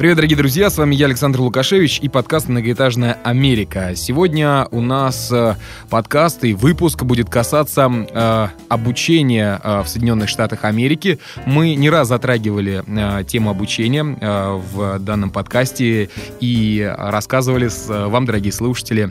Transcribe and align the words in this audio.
Привет, 0.00 0.16
дорогие 0.16 0.38
друзья, 0.38 0.70
с 0.70 0.78
вами 0.78 0.94
я, 0.94 1.04
Александр 1.04 1.42
Лукашевич 1.42 1.98
и 2.00 2.08
подкаст 2.08 2.48
«Многоэтажная 2.48 3.18
Америка». 3.22 3.94
Сегодня 3.94 4.66
у 4.70 4.80
нас 4.80 5.30
э, 5.30 5.56
подкаст 5.90 6.42
и 6.42 6.54
выпуск 6.54 7.02
будет 7.02 7.28
касаться 7.28 7.90
э, 8.10 8.48
обучения 8.70 9.60
э, 9.62 9.82
в 9.82 9.88
Соединенных 9.88 10.30
Штатах 10.30 10.64
Америки. 10.64 11.18
Мы 11.44 11.74
не 11.74 11.90
раз 11.90 12.08
затрагивали 12.08 12.82
э, 12.86 13.24
тему 13.24 13.50
обучения 13.50 14.16
э, 14.18 14.60
в 14.72 15.00
данном 15.00 15.28
подкасте 15.28 16.08
и 16.40 16.94
рассказывали 16.96 17.68
с, 17.68 17.90
э, 17.90 18.06
вам, 18.06 18.24
дорогие 18.24 18.52
слушатели, 18.52 19.10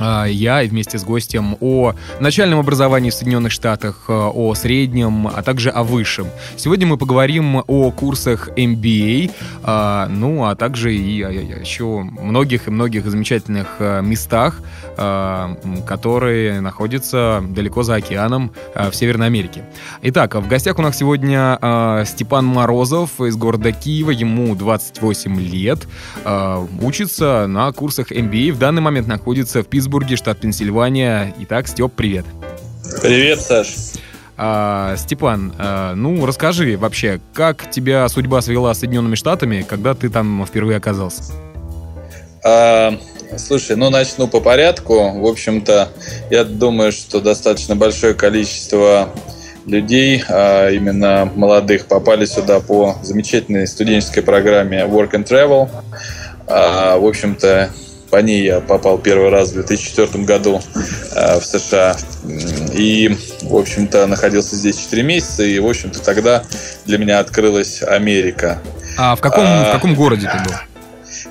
я 0.00 0.62
вместе 0.62 0.98
с 0.98 1.04
гостем 1.04 1.56
о 1.60 1.94
начальном 2.20 2.58
образовании 2.58 3.10
в 3.10 3.14
Соединенных 3.14 3.52
Штатах, 3.52 4.04
э, 4.08 4.12
о 4.12 4.54
среднем, 4.54 5.26
а 5.26 5.42
также 5.42 5.70
о 5.70 5.82
высшем. 5.82 6.28
Сегодня 6.56 6.86
мы 6.86 6.96
поговорим 6.96 7.62
о 7.66 7.90
курсах 7.90 8.48
MBA, 8.56 9.30
а, 9.62 10.06
ну, 10.08 10.44
а 10.44 10.54
также 10.54 10.94
и 10.94 11.18
еще 11.18 12.02
многих 12.02 12.68
и 12.68 12.70
многих 12.70 13.06
замечательных 13.10 13.76
э, 13.78 14.02
местах, 14.02 14.60
а, 14.96 15.56
которые 15.86 16.60
находятся 16.60 17.42
далеко 17.48 17.82
за 17.82 17.96
океаном 17.96 18.52
э, 18.74 18.90
в 18.90 18.96
Северной 18.96 19.26
Америке. 19.26 19.64
Итак, 20.02 20.34
в 20.34 20.48
гостях 20.48 20.78
у 20.78 20.82
нас 20.82 20.96
сегодня 20.96 21.58
Степан 22.06 22.46
Морозов 22.46 23.20
из 23.20 23.36
города 23.36 23.72
Киева, 23.72 24.10
ему 24.10 24.54
28 24.54 25.40
лет, 25.40 25.86
учится 26.80 27.46
на 27.46 27.72
курсах 27.72 28.12
MBA, 28.12 28.52
в 28.52 28.58
данный 28.58 28.82
момент 28.82 29.06
находится 29.06 29.62
в 29.62 29.66
Питтсбурге, 29.66 29.89
Питтсбурге, 29.90 30.14
штат 30.14 30.38
Пенсильвания. 30.38 31.34
Итак, 31.40 31.66
Степ, 31.66 31.92
привет. 31.92 32.24
Привет, 33.02 33.40
Саш. 33.40 33.74
А, 34.36 34.94
Степан, 34.96 35.52
а, 35.58 35.96
ну 35.96 36.24
расскажи 36.26 36.76
вообще, 36.78 37.20
как 37.34 37.68
тебя 37.72 38.08
судьба 38.08 38.40
свела 38.40 38.72
с 38.72 38.78
Соединенными 38.78 39.16
Штатами, 39.16 39.66
когда 39.68 39.94
ты 39.94 40.08
там 40.08 40.46
впервые 40.46 40.76
оказался? 40.76 41.24
А, 42.44 42.96
слушай, 43.36 43.74
ну 43.74 43.90
начну 43.90 44.28
по 44.28 44.40
порядку. 44.40 45.10
В 45.18 45.26
общем-то, 45.26 45.88
я 46.30 46.44
думаю, 46.44 46.92
что 46.92 47.20
достаточно 47.20 47.74
большое 47.74 48.14
количество 48.14 49.10
людей, 49.66 50.22
а 50.28 50.70
именно 50.70 51.28
молодых, 51.34 51.86
попали 51.86 52.26
сюда 52.26 52.60
по 52.60 52.96
замечательной 53.02 53.66
студенческой 53.66 54.22
программе 54.22 54.82
Work 54.82 55.10
and 55.14 55.26
Travel. 55.26 55.68
А, 56.46 56.96
в 56.96 57.04
общем-то, 57.04 57.70
по 58.10 58.16
ней 58.16 58.42
я 58.44 58.60
попал 58.60 58.98
первый 58.98 59.30
раз 59.30 59.50
в 59.50 59.54
2004 59.54 60.24
году 60.24 60.60
э, 61.14 61.38
в 61.38 61.44
США. 61.44 61.96
И, 62.72 63.16
в 63.42 63.56
общем-то, 63.56 64.06
находился 64.06 64.56
здесь 64.56 64.76
4 64.76 65.02
месяца. 65.02 65.44
И, 65.44 65.58
в 65.58 65.66
общем-то, 65.66 66.02
тогда 66.02 66.42
для 66.86 66.98
меня 66.98 67.20
открылась 67.20 67.82
Америка. 67.82 68.60
А 68.98 69.16
в 69.16 69.20
каком, 69.20 69.44
а, 69.46 69.70
в 69.70 69.72
каком 69.72 69.94
городе 69.94 70.30
ты 70.30 70.48
был? 70.48 70.56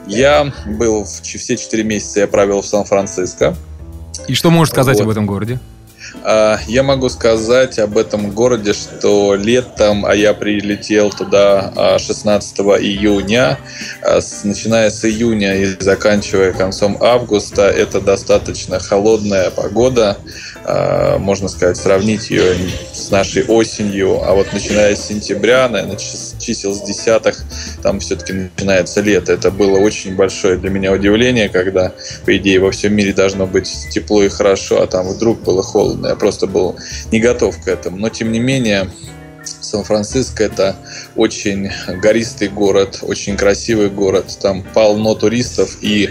Я 0.07 0.51
был 0.65 1.05
все 1.05 1.57
4 1.57 1.83
месяца, 1.83 2.21
я 2.21 2.27
провел 2.27 2.61
в 2.61 2.65
Сан-Франциско. 2.65 3.55
И 4.27 4.33
что 4.33 4.49
можешь 4.49 4.71
сказать 4.71 4.97
вот. 4.97 5.03
об 5.03 5.09
этом 5.09 5.25
городе? 5.25 5.59
А, 6.23 6.59
я 6.67 6.83
могу 6.83 7.09
сказать 7.09 7.79
об 7.79 7.97
этом 7.97 8.31
городе, 8.31 8.73
что 8.73 9.35
летом, 9.35 10.05
а 10.05 10.15
я 10.15 10.33
прилетел 10.33 11.09
туда 11.09 11.97
16 11.99 12.59
а, 12.59 12.63
июня, 12.79 13.59
а, 14.01 14.19
начиная 14.43 14.89
с 14.89 15.05
июня 15.05 15.55
и 15.55 15.65
заканчивая 15.79 16.51
концом 16.53 16.97
августа, 17.01 17.69
это 17.69 18.01
достаточно 18.01 18.79
холодная 18.79 19.49
погода, 19.49 20.17
можно 21.19 21.47
сказать, 21.47 21.77
сравнить 21.77 22.29
ее 22.29 22.53
с 22.93 23.09
нашей 23.11 23.43
осенью, 23.45 24.21
а 24.23 24.33
вот 24.33 24.53
начиная 24.53 24.95
с 24.95 25.07
сентября, 25.07 25.67
наверное, 25.67 25.97
чисел 25.97 26.73
с 26.73 26.81
десятых, 26.81 27.43
там 27.81 27.99
все-таки 27.99 28.33
начинается 28.33 29.01
лето. 29.01 29.33
Это 29.33 29.51
было 29.51 29.79
очень 29.79 30.15
большое 30.15 30.57
для 30.57 30.69
меня 30.69 30.91
удивление, 30.91 31.49
когда, 31.49 31.93
по 32.25 32.35
идее, 32.37 32.59
во 32.59 32.71
всем 32.71 32.93
мире 32.93 33.13
должно 33.13 33.47
быть 33.47 33.69
тепло 33.91 34.23
и 34.23 34.29
хорошо, 34.29 34.81
а 34.81 34.87
там 34.87 35.07
вдруг 35.07 35.41
было 35.41 35.63
холодно. 35.63 36.07
Я 36.07 36.15
просто 36.15 36.47
был 36.47 36.75
не 37.11 37.19
готов 37.19 37.61
к 37.63 37.67
этому. 37.67 37.97
Но, 37.97 38.09
тем 38.09 38.31
не 38.31 38.39
менее, 38.39 38.89
Сан-Франциско 39.69 40.43
это 40.43 40.75
очень 41.15 41.69
гористый 42.01 42.47
город, 42.47 42.99
очень 43.01 43.37
красивый 43.37 43.89
город. 43.89 44.37
Там 44.41 44.63
полно 44.73 45.13
туристов, 45.15 45.77
и 45.81 46.09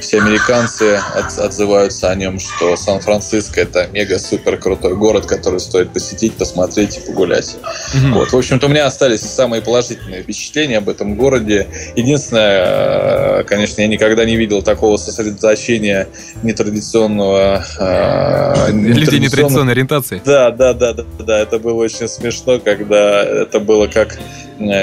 все 0.00 0.20
американцы 0.20 1.00
от, 1.14 1.38
отзываются 1.38 2.10
о 2.10 2.14
нем, 2.14 2.38
что 2.38 2.76
Сан-Франциско 2.76 3.60
это 3.60 3.88
мега-супер 3.92 4.56
крутой 4.56 4.96
город, 4.96 5.26
который 5.26 5.60
стоит 5.60 5.92
посетить, 5.92 6.34
посмотреть 6.34 6.98
и 6.98 7.00
погулять. 7.00 7.56
Mm-hmm. 7.94 8.12
Вот. 8.12 8.32
В 8.32 8.36
общем-то, 8.36 8.66
у 8.66 8.70
меня 8.70 8.86
остались 8.86 9.20
самые 9.20 9.60
положительные 9.60 10.22
впечатления 10.22 10.78
об 10.78 10.88
этом 10.88 11.16
городе. 11.16 11.66
Единственное, 11.96 13.40
э, 13.40 13.44
конечно, 13.44 13.82
я 13.82 13.88
никогда 13.88 14.24
не 14.24 14.36
видел 14.36 14.62
такого 14.62 14.96
сосредоточения 14.96 16.08
нетрадиционного... 16.42 17.64
Э, 17.78 18.70
Людей 18.72 19.20
нетрадиционной 19.20 19.72
ориентации. 19.72 20.22
Да, 20.24 20.50
да, 20.50 20.72
да, 20.72 20.92
да, 20.94 21.04
да. 21.18 21.38
Это 21.40 21.58
было 21.58 21.74
очень 21.74 22.08
смешно, 22.08 22.58
когда 22.58 22.93
когда 22.94 23.22
это 23.42 23.60
было 23.60 23.86
как, 23.88 24.18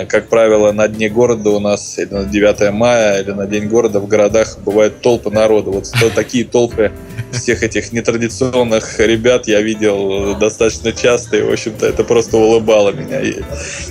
как 0.07 0.27
правило, 0.29 0.71
на 0.71 0.87
дне 0.87 1.09
города 1.09 1.49
у 1.49 1.59
нас, 1.59 1.97
или 1.97 2.13
на 2.13 2.23
9 2.23 2.71
мая, 2.71 3.21
или 3.21 3.31
на 3.31 3.47
День 3.47 3.67
города 3.67 3.99
в 3.99 4.07
городах 4.07 4.57
бывают 4.59 5.01
толпы 5.01 5.29
народа. 5.29 5.71
Вот 5.71 5.91
такие 6.15 6.45
толпы 6.45 6.91
всех 7.31 7.63
этих 7.63 7.91
нетрадиционных 7.93 8.99
ребят 8.99 9.47
я 9.47 9.61
видел 9.61 10.35
достаточно 10.35 10.91
часто, 10.91 11.37
и, 11.37 11.41
в 11.41 11.51
общем-то, 11.51 11.85
это 11.85 12.03
просто 12.03 12.37
улыбало 12.37 12.91
меня, 12.91 13.21
и, 13.21 13.41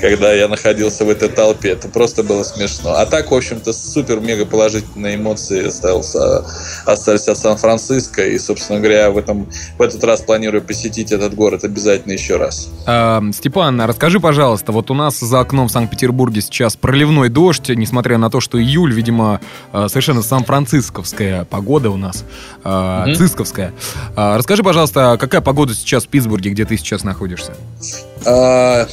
когда 0.00 0.32
я 0.32 0.48
находился 0.48 1.04
в 1.04 1.10
этой 1.10 1.28
толпе. 1.28 1.70
Это 1.70 1.88
просто 1.88 2.22
было 2.22 2.42
смешно. 2.42 2.94
А 2.94 3.06
так, 3.06 3.30
в 3.30 3.34
общем-то, 3.34 3.72
супер-мега 3.72 4.46
положительные 4.46 5.16
эмоции 5.16 5.66
остался, 5.66 6.44
остались 6.84 7.28
от 7.28 7.38
Сан-Франциско, 7.38 8.26
и, 8.26 8.38
собственно 8.38 8.80
говоря, 8.80 9.10
в, 9.10 9.18
этом, 9.18 9.48
в 9.78 9.82
этот 9.82 10.04
раз 10.04 10.20
планирую 10.20 10.62
посетить 10.62 11.12
этот 11.12 11.34
город 11.34 11.64
обязательно 11.64 12.12
еще 12.12 12.36
раз. 12.36 12.68
А, 12.86 13.22
Степан, 13.32 13.80
расскажи, 13.80 14.20
пожалуйста, 14.20 14.72
вот 14.72 14.90
у 14.90 14.94
нас 14.94 15.18
за 15.18 15.40
окном 15.40 15.69
Санкт-Петербурге 15.70 16.40
сейчас 16.40 16.76
проливной 16.76 17.28
дождь, 17.28 17.68
несмотря 17.68 18.18
на 18.18 18.30
то, 18.30 18.40
что 18.40 18.60
июль, 18.60 18.92
видимо, 18.92 19.40
э, 19.72 19.86
совершенно 19.88 20.22
сан-францисковская 20.22 21.44
погода 21.44 21.90
у 21.90 21.96
нас. 21.96 22.24
Угу 22.64 23.20
Францисковская. 23.20 23.72
А, 24.16 24.38
расскажи, 24.38 24.62
пожалуйста, 24.62 25.16
какая 25.20 25.40
погода 25.40 25.74
сейчас 25.74 26.04
в 26.04 26.08
Питтсбурге, 26.08 26.50
где 26.50 26.64
ты 26.64 26.76
сейчас 26.76 27.04
находишься? 27.04 27.52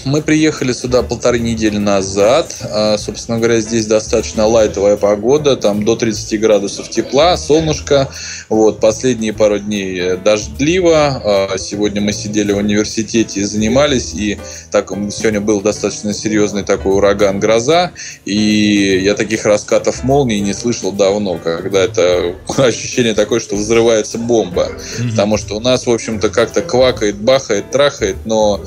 Мы 0.05 0.21
приехали 0.21 0.71
сюда 0.71 1.03
полторы 1.03 1.39
недели 1.39 1.77
назад. 1.77 2.55
Собственно 2.97 3.39
говоря, 3.39 3.59
здесь 3.59 3.85
достаточно 3.85 4.45
лайтовая 4.45 4.95
погода, 4.95 5.57
там 5.57 5.83
до 5.83 5.97
30 5.97 6.39
градусов 6.39 6.89
тепла, 6.89 7.35
солнышко. 7.35 8.09
Вот, 8.47 8.79
последние 8.79 9.33
пару 9.33 9.59
дней 9.59 10.15
дождливо. 10.17 11.51
Сегодня 11.57 11.99
мы 11.99 12.13
сидели 12.13 12.53
в 12.53 12.57
университете 12.57 13.41
и 13.41 13.43
занимались, 13.43 14.13
и 14.13 14.37
так 14.71 14.91
сегодня 15.11 15.41
был 15.41 15.59
достаточно 15.59 16.13
серьезный 16.13 16.63
такой 16.67 16.93
ураган, 16.93 17.39
гроза, 17.39 17.91
и 18.25 18.99
я 19.03 19.15
таких 19.15 19.45
раскатов 19.45 20.03
молний 20.03 20.39
не 20.39 20.53
слышал 20.53 20.91
давно, 20.91 21.39
когда 21.43 21.83
это 21.83 22.35
ощущение 22.57 23.15
такое, 23.15 23.39
что 23.39 23.55
взрывается 23.55 24.17
бомба. 24.17 24.67
Mm-hmm. 24.67 25.11
Потому 25.11 25.37
что 25.37 25.55
у 25.55 25.59
нас, 25.59 25.87
в 25.87 25.91
общем-то, 25.91 26.29
как-то 26.29 26.61
квакает, 26.61 27.15
бахает, 27.17 27.71
трахает, 27.71 28.17
но 28.25 28.61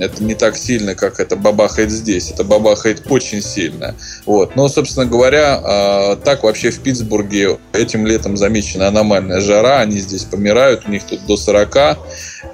это 0.00 0.22
не 0.22 0.34
так 0.34 0.56
сильно, 0.56 0.94
как 0.94 1.20
это 1.20 1.36
бабахает 1.36 1.90
здесь. 1.90 2.30
Это 2.30 2.44
бабахает 2.44 3.02
очень 3.08 3.42
сильно. 3.42 3.94
Вот. 4.24 4.56
Но, 4.56 4.68
собственно 4.68 5.06
говоря, 5.06 5.60
а, 5.62 6.16
так 6.16 6.44
вообще 6.44 6.70
в 6.70 6.80
Питтсбурге 6.80 7.58
этим 7.72 8.06
летом 8.06 8.36
замечена 8.36 8.88
аномальная 8.88 9.40
жара. 9.40 9.80
Они 9.80 9.98
здесь 9.98 10.24
помирают, 10.24 10.86
у 10.86 10.90
них 10.90 11.04
тут 11.04 11.26
до 11.26 11.36
40. 11.36 11.98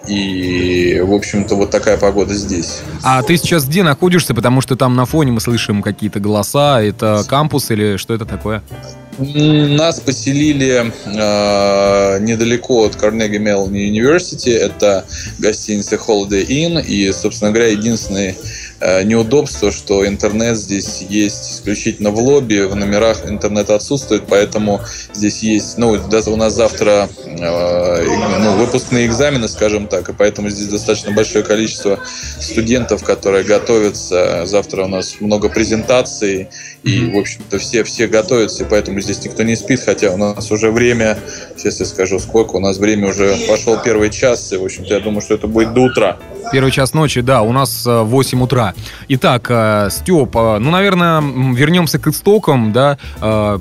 И, 0.06 1.00
в 1.04 1.12
общем-то, 1.12 1.54
вот 1.54 1.70
такая 1.70 1.96
погода 1.96 2.34
здесь. 2.34 2.80
А 3.02 3.22
ты 3.22 3.36
сейчас 3.36 3.66
где 3.66 3.82
находишься? 3.82 4.34
Потому 4.34 4.60
что 4.60 4.76
там 4.76 4.96
на 4.96 5.06
фоне 5.06 5.32
мы 5.32 5.40
слышим 5.40 5.82
какие-то 5.82 6.20
голоса. 6.20 6.82
Это 6.82 7.22
кампус 7.26 7.70
или 7.70 7.96
что 7.96 8.14
это 8.14 8.24
такое? 8.24 8.62
Нас 9.18 10.00
поселили 10.00 10.92
э, 11.04 12.18
недалеко 12.20 12.84
от 12.84 12.96
Carnegie 12.96 13.38
Mellon 13.38 13.70
University. 13.70 14.50
Это 14.50 15.04
гостиница 15.38 15.96
Holiday 15.96 16.44
Inn. 16.46 16.84
И, 16.84 17.12
собственно 17.12 17.52
говоря, 17.52 17.70
единственный 17.70 18.36
неудобство, 19.04 19.72
что 19.72 20.06
интернет 20.06 20.56
здесь 20.56 21.02
есть 21.08 21.52
исключительно 21.52 22.10
в 22.10 22.18
лобби, 22.18 22.66
в 22.66 22.74
номерах 22.74 23.28
интернет 23.28 23.70
отсутствует, 23.70 24.24
поэтому 24.28 24.80
здесь 25.12 25.42
есть, 25.42 25.78
ну, 25.78 25.96
даже 25.96 26.30
у 26.30 26.36
нас 26.36 26.52
завтра 26.54 27.08
ну, 27.26 28.56
выпускные 28.56 29.06
экзамены, 29.06 29.48
скажем 29.48 29.86
так, 29.86 30.08
и 30.08 30.12
поэтому 30.12 30.50
здесь 30.50 30.68
достаточно 30.68 31.12
большое 31.12 31.44
количество 31.44 31.98
студентов, 32.40 33.02
которые 33.02 33.44
готовятся. 33.44 34.44
Завтра 34.46 34.84
у 34.84 34.88
нас 34.88 35.16
много 35.20 35.48
презентаций, 35.48 36.48
и, 36.82 37.10
в 37.10 37.18
общем-то, 37.18 37.58
все, 37.58 37.84
все 37.84 38.06
готовятся, 38.06 38.64
и 38.64 38.66
поэтому 38.68 39.00
здесь 39.00 39.24
никто 39.24 39.42
не 39.42 39.56
спит, 39.56 39.80
хотя 39.84 40.10
у 40.10 40.16
нас 40.16 40.50
уже 40.50 40.70
время, 40.70 41.18
сейчас 41.56 41.80
я 41.80 41.86
скажу, 41.86 42.18
сколько, 42.18 42.56
у 42.56 42.60
нас 42.60 42.78
время 42.78 43.08
уже 43.08 43.34
пошел 43.48 43.78
первый 43.82 44.10
час, 44.10 44.52
и, 44.52 44.56
в 44.56 44.64
общем-то, 44.64 44.94
я 44.94 45.00
думаю, 45.00 45.22
что 45.22 45.34
это 45.34 45.46
будет 45.46 45.72
до 45.72 45.82
утра. 45.82 46.18
Первый 46.52 46.70
час 46.70 46.94
ночи, 46.94 47.20
да, 47.20 47.42
у 47.42 47.52
нас 47.52 47.84
8 47.86 48.38
э, 48.38 48.42
утра. 48.42 48.74
Итак, 49.08 49.46
э, 49.50 49.88
Степ, 49.90 50.36
э, 50.36 50.58
ну, 50.58 50.70
наверное, 50.70 51.20
вернемся 51.20 51.98
к 51.98 52.06
истокам, 52.08 52.72
да. 52.72 52.98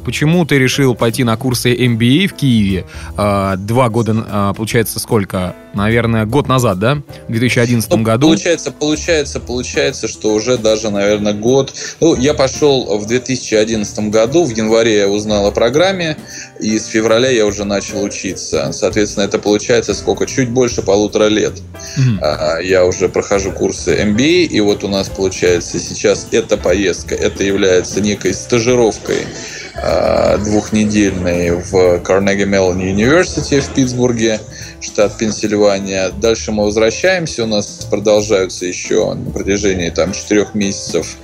Почему 0.06 0.46
ты 0.46 0.58
решил 0.60 0.96
пойти 0.96 1.24
на 1.24 1.36
курсы 1.38 1.74
MBA 1.74 2.28
в 2.28 2.34
Киеве? 2.34 2.86
Два 3.16 3.90
года, 3.90 4.54
получается, 4.56 5.00
сколько? 5.00 5.56
Наверное, 5.74 6.26
год 6.26 6.48
назад, 6.48 6.80
да? 6.80 7.02
В 7.28 7.32
2011 7.32 7.90
ну, 7.90 8.04
году. 8.04 8.28
Получается, 8.28 8.72
получается, 8.72 9.40
получается, 9.40 10.08
что 10.08 10.34
уже 10.34 10.58
даже, 10.58 10.92
наверное, 10.92 11.34
год. 11.34 11.74
Ну, 12.00 12.16
я 12.16 12.34
пошел 12.34 12.98
в 12.98 13.08
2011 13.08 14.10
году, 14.10 14.46
в 14.46 14.50
январе 14.52 14.98
я 14.98 15.08
узнал 15.08 15.48
о 15.48 15.52
программе, 15.52 16.18
и 16.60 16.78
с 16.78 16.86
февраля 16.86 17.30
я 17.30 17.46
уже 17.48 17.66
начал 17.66 18.04
учиться. 18.04 18.72
Соответственно, 18.72 19.26
это 19.26 19.40
получается 19.40 19.96
сколько? 19.96 20.28
Чуть 20.28 20.50
больше 20.50 20.84
полутора 20.84 21.28
лет. 21.28 21.54
Mm-hmm. 21.98 22.64
Я 22.64 22.86
уже 22.86 23.10
прохожу 23.10 23.52
курсы 23.52 23.96
MBA, 23.96 24.44
и 24.46 24.60
вот 24.62 24.84
у 24.84 24.88
нас 24.88 25.10
получается 25.10 25.80
сейчас 25.80 26.28
эта 26.32 26.56
поездка, 26.56 27.16
это 27.16 27.44
является 27.44 28.00
некой 28.00 28.34
стажировкой 28.34 29.26
а, 29.76 30.38
двухнедельной 30.38 31.52
в 31.52 31.74
Carnegie 32.04 32.48
Mellon 32.48 32.78
University 32.78 33.60
в 33.60 33.70
Питтсбурге, 33.74 34.40
штат 34.84 35.18
Пенсильвания. 35.18 36.12
Дальше 36.12 36.52
мы 36.52 36.66
возвращаемся, 36.66 37.44
у 37.44 37.48
нас 37.48 37.88
продолжаются 37.90 38.66
еще 38.66 39.14
на 39.14 39.32
протяжении 39.32 39.90
там 39.90 40.12
четырех 40.14 40.54
месяцев, 40.54 41.18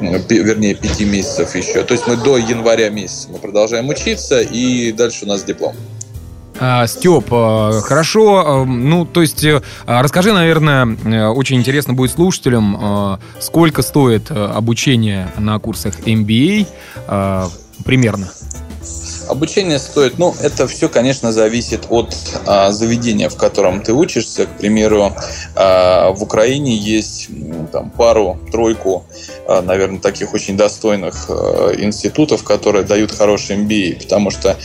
вернее 0.00 0.74
пяти 0.74 1.04
месяцев 1.04 1.54
еще. 1.54 1.82
То 1.82 1.94
есть 1.94 2.06
мы 2.06 2.16
до 2.16 2.36
января 2.36 2.90
месяца 2.90 3.28
мы 3.30 3.38
продолжаем 3.38 3.88
учиться, 3.88 4.40
и 4.40 4.92
дальше 4.92 5.24
у 5.24 5.28
нас 5.28 5.42
диплом. 5.42 5.74
А, 6.58 6.86
Степ, 6.86 7.26
а, 7.30 7.80
хорошо, 7.82 8.44
а, 8.46 8.64
ну, 8.64 9.04
то 9.04 9.20
есть, 9.20 9.44
э, 9.44 9.60
расскажи, 9.84 10.32
наверное, 10.32 10.86
э, 10.86 11.26
очень 11.26 11.56
интересно 11.56 11.92
будет 11.92 12.12
слушателям, 12.12 13.18
сколько 13.40 13.82
стоит 13.82 14.30
э, 14.30 14.34
обучение 14.34 15.30
на 15.38 15.58
курсах 15.58 16.00
MBA 16.00 16.66
примерно? 17.84 18.28
Обучение 19.28 19.78
стоит, 19.78 20.18
ну, 20.18 20.34
это 20.40 20.66
все, 20.66 20.88
конечно, 20.88 21.32
зависит 21.32 21.86
от 21.90 22.14
а, 22.46 22.70
заведения, 22.70 23.28
в 23.28 23.36
котором 23.36 23.82
ты 23.82 23.92
учишься. 23.92 24.46
К 24.46 24.58
примеру, 24.58 25.12
а, 25.54 26.10
в 26.12 26.22
Украине 26.22 26.76
есть 26.76 27.28
там 27.72 27.90
пару-тройку, 27.90 29.04
а, 29.48 29.62
наверное, 29.62 29.98
таких 29.98 30.32
очень 30.34 30.56
достойных 30.56 31.26
а, 31.28 31.72
институтов, 31.76 32.44
которые 32.44 32.84
дают 32.84 33.12
хороший 33.12 33.56
MBA, 33.56 34.02
потому 34.04 34.30
что 34.30 34.56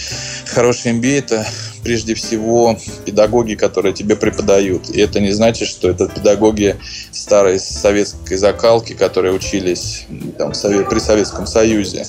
хороший 0.46 0.92
MBA 0.92 1.20
это 1.20 1.46
прежде 1.84 2.14
всего 2.14 2.78
педагоги, 3.06 3.56
которые 3.56 3.94
тебе 3.94 4.16
преподают. 4.16 4.90
И 4.90 5.00
это 5.00 5.20
не 5.20 5.32
значит, 5.32 5.68
что 5.68 5.90
это 5.90 6.08
педагоги 6.08 6.78
старой 7.12 7.60
советской 7.60 8.36
закалки, 8.38 8.94
которые 8.94 9.34
учились 9.34 10.06
там, 10.38 10.52
при 10.52 11.00
Советском 11.00 11.48
Союзе. 11.48 12.06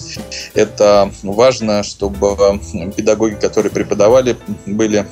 Это 0.54 1.10
важно, 1.22 1.82
чтобы 1.82 2.60
педагоги, 2.96 3.34
которые 3.34 3.72
преподавали, 3.72 4.36
были 4.66 5.06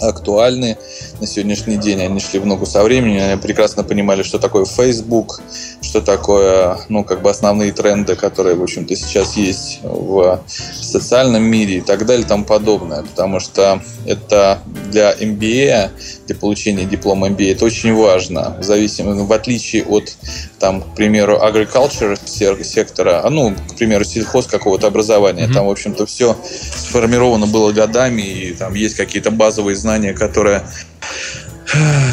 актуальны 0.00 0.76
на 1.20 1.26
сегодняшний 1.26 1.76
день. 1.76 2.00
Они 2.00 2.20
шли 2.20 2.38
в 2.38 2.46
ногу 2.46 2.66
со 2.66 2.82
временем, 2.82 3.22
они 3.30 3.40
прекрасно 3.40 3.84
понимали, 3.84 4.22
что 4.22 4.38
такое 4.38 4.64
Facebook, 4.64 5.40
что 5.82 6.00
такое, 6.00 6.78
ну, 6.88 7.04
как 7.04 7.22
бы 7.22 7.30
основные 7.30 7.72
тренды, 7.72 8.16
которые, 8.16 8.56
в 8.56 8.62
общем-то, 8.62 8.94
сейчас 8.96 9.36
есть 9.36 9.80
в 9.82 10.40
социальном 10.80 11.42
мире 11.42 11.78
и 11.78 11.80
так 11.80 12.06
далее 12.06 12.24
и 12.24 12.28
тому 12.28 12.44
подобное. 12.44 13.02
Потому 13.02 13.40
что 13.40 13.82
это 14.06 14.60
для 14.90 15.12
MBA, 15.12 15.90
для 16.30 16.38
получения 16.38 16.84
диплома 16.84 17.28
MBA, 17.28 17.52
это 17.52 17.64
очень 17.64 17.92
важно. 17.92 18.56
В, 18.60 18.62
зависимости, 18.62 19.20
в 19.20 19.32
отличие 19.32 19.84
от, 19.84 20.16
там, 20.60 20.80
к 20.80 20.94
примеру, 20.94 21.40
agriculture 21.42 22.16
сектора, 22.64 23.22
а, 23.24 23.30
ну, 23.30 23.52
к 23.52 23.76
примеру, 23.76 24.04
сельхоз 24.04 24.46
какого-то 24.46 24.86
образования, 24.86 25.46
mm-hmm. 25.46 25.54
там, 25.54 25.66
в 25.66 25.70
общем-то, 25.70 26.06
все 26.06 26.36
сформировано 26.44 27.48
было 27.48 27.72
годами, 27.72 28.22
и 28.22 28.52
там 28.52 28.74
есть 28.74 28.94
какие-то 28.94 29.32
базовые 29.32 29.74
знания, 29.74 30.12
которые 30.12 30.62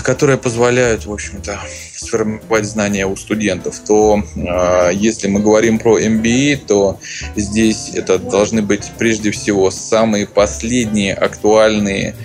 которые 0.03 0.37
позволяют, 0.37 1.05
в 1.05 1.11
общем-то, 1.11 1.59
сформировать 1.95 2.65
знания 2.65 3.07
у 3.07 3.15
студентов, 3.15 3.79
то 3.87 4.21
э, 4.35 4.91
если 4.93 5.27
мы 5.27 5.39
говорим 5.39 5.79
про 5.79 5.99
MBA, 5.99 6.57
то 6.67 6.99
здесь 7.35 7.89
это 7.95 8.19
должны 8.19 8.61
быть 8.61 8.91
прежде 8.99 9.31
всего 9.31 9.71
самые 9.71 10.27
последние 10.27 11.15
актуальные 11.15 12.15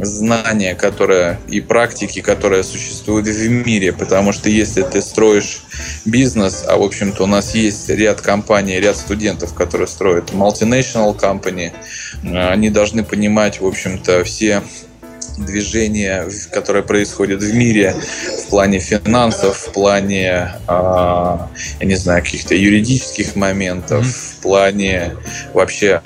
знания, 0.00 0.74
которые 0.74 1.38
и 1.48 1.60
практики, 1.60 2.20
которые 2.20 2.62
существуют 2.62 3.26
в 3.26 3.48
мире, 3.48 3.92
потому 3.92 4.32
что 4.32 4.48
если 4.48 4.82
ты 4.82 5.02
строишь 5.02 5.62
бизнес, 6.04 6.64
а 6.66 6.76
в 6.76 6.82
общем-то 6.82 7.24
у 7.24 7.26
нас 7.26 7.54
есть 7.54 7.88
ряд 7.88 8.20
компаний, 8.20 8.80
ряд 8.80 8.96
студентов, 8.96 9.54
которые 9.54 9.88
строят 9.88 10.30
multinational 10.32 11.18
company, 11.18 11.72
они 12.22 12.70
должны 12.70 13.04
понимать, 13.04 13.60
в 13.60 13.66
общем-то, 13.66 14.24
все 14.24 14.62
движения, 15.44 16.26
которое 16.52 16.82
происходит 16.82 17.42
в 17.42 17.54
мире 17.54 17.94
в 18.46 18.50
плане 18.50 18.78
финансов, 18.78 19.56
в 19.56 19.72
плане, 19.72 20.52
я 20.68 21.48
не 21.80 21.96
знаю, 21.96 22.22
каких-то 22.22 22.54
юридических 22.54 23.36
моментов, 23.36 24.04
mm-hmm. 24.04 24.38
в 24.38 24.42
плане 24.42 25.12
вообще 25.54 26.00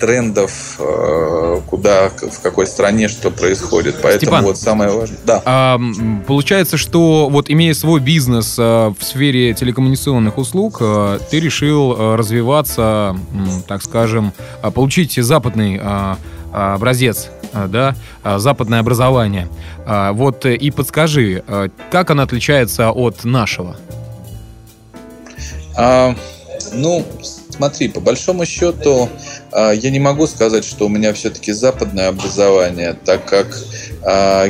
трендов, 0.00 0.76
э, 0.78 1.60
куда, 1.66 2.08
в 2.08 2.40
какой 2.40 2.66
стране 2.66 3.08
что 3.08 3.30
происходит. 3.30 3.96
Поэтому 4.02 4.20
Степан, 4.20 4.44
вот 4.44 4.58
самое 4.58 4.90
важное. 4.90 5.18
Да. 5.24 5.42
А, 5.44 5.80
получается, 6.26 6.76
что 6.76 7.28
вот 7.30 7.50
имея 7.50 7.74
свой 7.74 8.00
бизнес 8.00 8.56
а, 8.58 8.92
в 8.98 9.02
сфере 9.02 9.54
телекоммуникационных 9.54 10.38
услуг, 10.38 10.78
а, 10.80 11.18
ты 11.18 11.40
решил 11.40 12.16
развиваться, 12.16 13.16
так 13.66 13.82
скажем, 13.82 14.32
получить 14.74 15.14
западный 15.14 15.80
образец, 16.56 17.28
да, 17.52 17.94
западное 18.24 18.80
образование. 18.80 19.48
Вот 19.86 20.46
и 20.46 20.70
подскажи, 20.70 21.44
как 21.90 22.10
оно 22.10 22.22
отличается 22.22 22.90
от 22.90 23.24
нашего? 23.24 23.76
А, 25.76 26.14
ну, 26.72 27.04
смотри, 27.50 27.88
по 27.88 28.00
большому 28.00 28.46
счету, 28.46 29.08
а, 29.52 29.72
я 29.72 29.90
не 29.90 29.98
могу 29.98 30.26
сказать, 30.26 30.64
что 30.64 30.86
у 30.86 30.88
меня 30.88 31.12
все-таки 31.12 31.52
западное 31.52 32.08
образование, 32.08 32.94
так 32.94 33.26
как 33.26 33.46
а, 33.48 33.85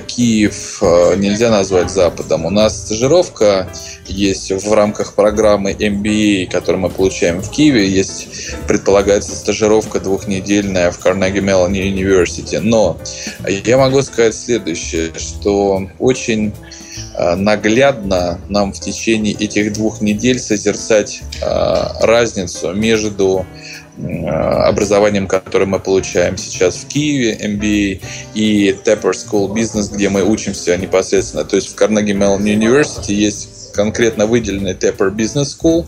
Киев 0.06 0.82
а, 0.82 1.14
нельзя 1.14 1.50
назвать 1.50 1.90
западом. 1.90 2.44
У 2.44 2.50
нас 2.50 2.76
стажировка 2.76 3.68
есть 4.06 4.52
в 4.52 4.72
рамках 4.72 5.14
программы 5.14 5.72
MBA, 5.72 6.50
которую 6.50 6.82
мы 6.82 6.90
получаем 6.90 7.40
в 7.40 7.50
Киеве. 7.50 7.88
Есть, 7.88 8.28
предполагается, 8.68 9.34
стажировка 9.34 10.00
двухнедельная 10.00 10.90
в 10.90 10.98
Carnegie 10.98 11.40
Mellon 11.40 11.72
University. 11.72 12.60
Но 12.60 12.98
я 13.48 13.78
могу 13.78 14.02
сказать 14.02 14.34
следующее, 14.34 15.12
что 15.16 15.88
очень 15.98 16.52
Э, 17.16 17.34
наглядно 17.34 18.38
нам 18.48 18.72
в 18.72 18.80
течение 18.80 19.34
этих 19.34 19.72
двух 19.72 20.00
недель 20.00 20.38
созерцать 20.38 21.22
разницу 22.00 22.75
между 22.75 23.46
образованием, 23.98 25.26
которое 25.26 25.66
мы 25.66 25.78
получаем 25.78 26.36
сейчас 26.36 26.76
в 26.76 26.86
Киеве, 26.88 27.36
MBA, 27.36 28.00
и 28.34 28.76
Tepper 28.84 29.12
School 29.12 29.52
Business, 29.52 29.92
где 29.92 30.08
мы 30.08 30.22
учимся 30.22 30.76
непосредственно. 30.76 31.44
То 31.44 31.56
есть 31.56 31.74
в 31.74 31.80
Carnegie 31.80 32.16
Mellon 32.16 32.42
University 32.42 33.12
есть 33.12 33.72
конкретно 33.72 34.26
выделенный 34.26 34.72
Tepper 34.72 35.10
Business 35.14 35.56
School, 35.58 35.86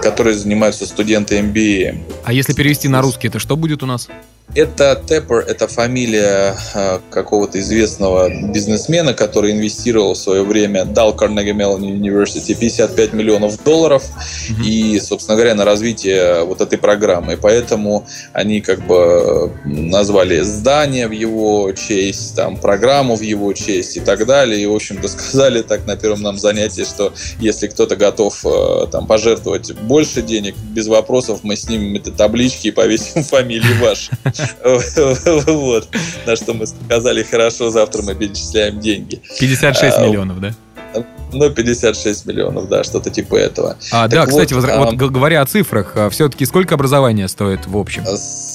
который 0.00 0.34
занимаются 0.34 0.86
студенты 0.86 1.38
MBA. 1.38 1.96
А 2.24 2.32
если 2.32 2.52
перевести 2.52 2.88
на 2.88 3.02
русский, 3.02 3.28
это 3.28 3.38
что 3.38 3.56
будет 3.56 3.82
у 3.82 3.86
нас? 3.86 4.08
Это 4.54 5.02
Теппер, 5.04 5.38
это 5.38 5.66
фамилия 5.66 6.54
э, 6.74 7.00
какого-то 7.10 7.58
известного 7.58 8.28
бизнесмена, 8.52 9.12
который 9.12 9.50
инвестировал 9.50 10.14
в 10.14 10.18
свое 10.18 10.44
время, 10.44 10.84
дал 10.84 11.12
Carnegie 11.12 11.52
Mellon 11.52 11.80
University 11.80 12.54
55 12.54 13.14
миллионов 13.14 13.62
долларов 13.64 14.04
mm-hmm. 14.04 14.64
и, 14.64 15.00
собственно 15.00 15.36
говоря, 15.36 15.56
на 15.56 15.64
развитие 15.64 16.44
вот 16.44 16.60
этой 16.60 16.78
программы. 16.78 17.36
Поэтому 17.36 18.06
они 18.32 18.60
как 18.60 18.86
бы 18.86 19.50
назвали 19.64 20.40
здание 20.42 21.08
в 21.08 21.12
его 21.12 21.72
честь, 21.72 22.36
там, 22.36 22.56
программу 22.56 23.16
в 23.16 23.22
его 23.22 23.52
честь 23.54 23.96
и 23.96 24.00
так 24.00 24.24
далее. 24.24 24.60
И, 24.60 24.66
в 24.66 24.74
общем-то, 24.74 25.08
сказали 25.14 25.62
так 25.62 25.84
на 25.86 25.96
первом 25.96 26.22
нам 26.22 26.38
занятии, 26.38 26.82
что 26.82 27.12
если 27.40 27.66
кто-то 27.66 27.96
готов 27.96 28.46
э, 28.46 28.86
там 28.92 29.08
пожертвовать 29.08 29.72
больше 29.72 30.22
денег, 30.22 30.54
без 30.56 30.86
вопросов 30.86 31.40
мы 31.42 31.56
снимем 31.56 31.96
эти 31.96 32.10
таблички 32.10 32.68
и 32.68 32.70
повесим 32.70 33.24
фамилии 33.24 33.80
ваши. 33.82 34.12
Вот. 35.46 35.88
На 36.26 36.36
что 36.36 36.54
мы 36.54 36.66
сказали, 36.66 37.22
хорошо, 37.22 37.70
завтра 37.70 38.02
мы 38.02 38.14
перечисляем 38.14 38.80
деньги. 38.80 39.20
56 39.38 39.98
а, 39.98 40.06
миллионов, 40.06 40.40
да? 40.40 40.54
Ну, 41.32 41.50
56 41.50 42.26
миллионов, 42.26 42.68
да, 42.68 42.84
что-то 42.84 43.10
типа 43.10 43.36
этого. 43.36 43.76
А, 43.90 44.08
да, 44.08 44.26
кстати, 44.26 44.54
вот, 44.54 44.64
а, 44.68 44.92
говоря 44.92 45.42
о 45.42 45.46
цифрах, 45.46 45.92
а, 45.96 46.10
все-таки 46.10 46.46
сколько 46.46 46.74
образования 46.74 47.28
стоит 47.28 47.66
в 47.66 47.76
общем? 47.76 48.04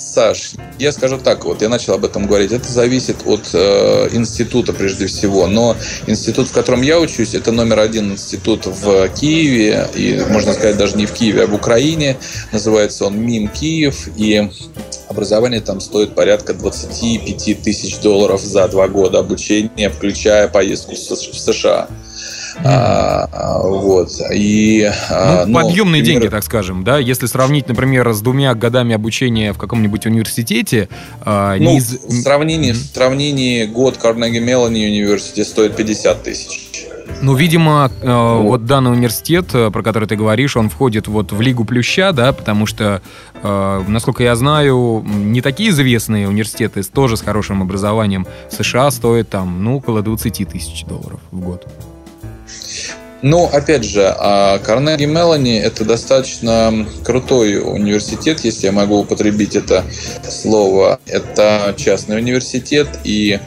Саш, 0.10 0.54
я 0.80 0.92
скажу 0.92 1.20
так, 1.20 1.46
вот 1.46 1.62
я 1.62 1.70
начал 1.70 1.94
об 1.94 2.04
этом 2.04 2.26
говорить, 2.26 2.52
это 2.52 2.68
зависит 2.68 3.18
от 3.26 3.50
э, 3.54 4.10
института 4.12 4.74
прежде 4.74 5.06
всего, 5.06 5.46
но 5.48 5.76
институт, 6.08 6.48
в 6.48 6.52
котором 6.52 6.82
я 6.82 7.00
учусь, 7.00 7.36
это 7.36 7.52
номер 7.52 7.80
один 7.80 8.14
институт 8.14 8.66
в 8.66 9.08
Киеве, 9.10 9.88
и 9.94 10.24
можно 10.30 10.54
сказать 10.54 10.78
даже 10.78 10.98
не 10.98 11.06
в 11.06 11.12
Киеве, 11.12 11.44
а 11.44 11.48
в 11.48 11.54
Украине, 11.54 12.18
называется 12.52 13.06
он 13.06 13.20
МИМ 13.20 13.50
Киев, 13.50 14.10
и 14.18 14.50
образование 15.08 15.62
там 15.62 15.80
стоит 15.80 16.16
порядка 16.16 16.54
25 16.54 17.62
тысяч 17.62 18.00
долларов 18.00 18.42
за 18.42 18.68
два 18.68 18.88
года 18.88 19.20
обучения, 19.20 19.90
включая 19.90 20.48
поездку 20.48 20.96
в 20.96 20.98
США. 20.98 21.88
А, 22.64 23.30
а, 23.32 23.60
вот. 23.68 24.12
И, 24.34 24.90
а, 25.10 25.46
ну, 25.46 25.52
ну, 25.52 25.68
подъемные 25.68 26.02
например... 26.02 26.22
деньги, 26.22 26.32
так 26.32 26.44
скажем, 26.44 26.84
да? 26.84 26.98
Если 26.98 27.26
сравнить, 27.26 27.68
например, 27.68 28.12
с 28.12 28.22
двумя 28.22 28.54
годами 28.56 28.96
обучения 28.96 29.54
в 29.54 29.58
каком-нибудь 29.58 30.06
университете... 30.06 30.90
А, 31.22 31.56
ну, 31.58 31.74
не 31.74 31.80
в, 31.80 31.84
сравнении, 31.84 32.72
mm-hmm. 32.72 32.92
в 32.92 32.94
сравнении 32.94 33.66
год 33.66 33.98
Carnegie 34.02 34.44
Mellon 34.44 34.74
University 34.74 35.44
стоит 35.44 35.76
50 35.76 36.24
тысяч. 36.24 36.70
Ну, 37.22 37.36
видимо, 37.36 37.92
э, 38.02 38.08
вот. 38.08 38.44
вот 38.44 38.66
данный 38.66 38.92
университет, 38.92 39.54
э, 39.54 39.70
про 39.72 39.84
который 39.84 40.08
ты 40.08 40.16
говоришь, 40.16 40.56
он 40.56 40.70
входит 40.70 41.08
вот 41.08 41.32
в 41.32 41.42
Лигу 41.42 41.66
Плюща, 41.66 42.14
да, 42.14 42.32
потому 42.32 42.66
что, 42.66 43.02
э, 43.42 43.84
насколько 43.88 44.24
я 44.24 44.36
знаю, 44.36 45.04
не 45.06 45.42
такие 45.42 45.72
известные 45.72 46.30
университеты 46.30 46.82
тоже 46.84 47.18
с 47.18 47.22
хорошим 47.22 47.62
образованием 47.62 48.26
в 48.50 48.54
США 48.54 48.90
стоят 48.92 49.30
там, 49.30 49.64
ну, 49.64 49.78
около 49.78 50.02
20 50.02 50.48
тысяч 50.48 50.86
долларов 50.86 51.20
в 51.32 51.40
год. 51.40 51.68
Ну, 53.22 53.46
опять 53.46 53.84
же, 53.84 54.16
Карнеги 54.64 55.06
Мелани– 55.06 55.58
это 55.60 55.84
достаточно 55.84 56.88
крутой 57.04 57.58
университет, 57.58 58.40
если 58.44 58.68
я 58.68 58.72
могу 58.72 59.00
употребить 59.00 59.56
это 59.56 59.84
слово. 60.30 61.00
Это 61.06 61.74
частный 61.78 62.18
университет, 62.18 62.88
и 63.04 63.40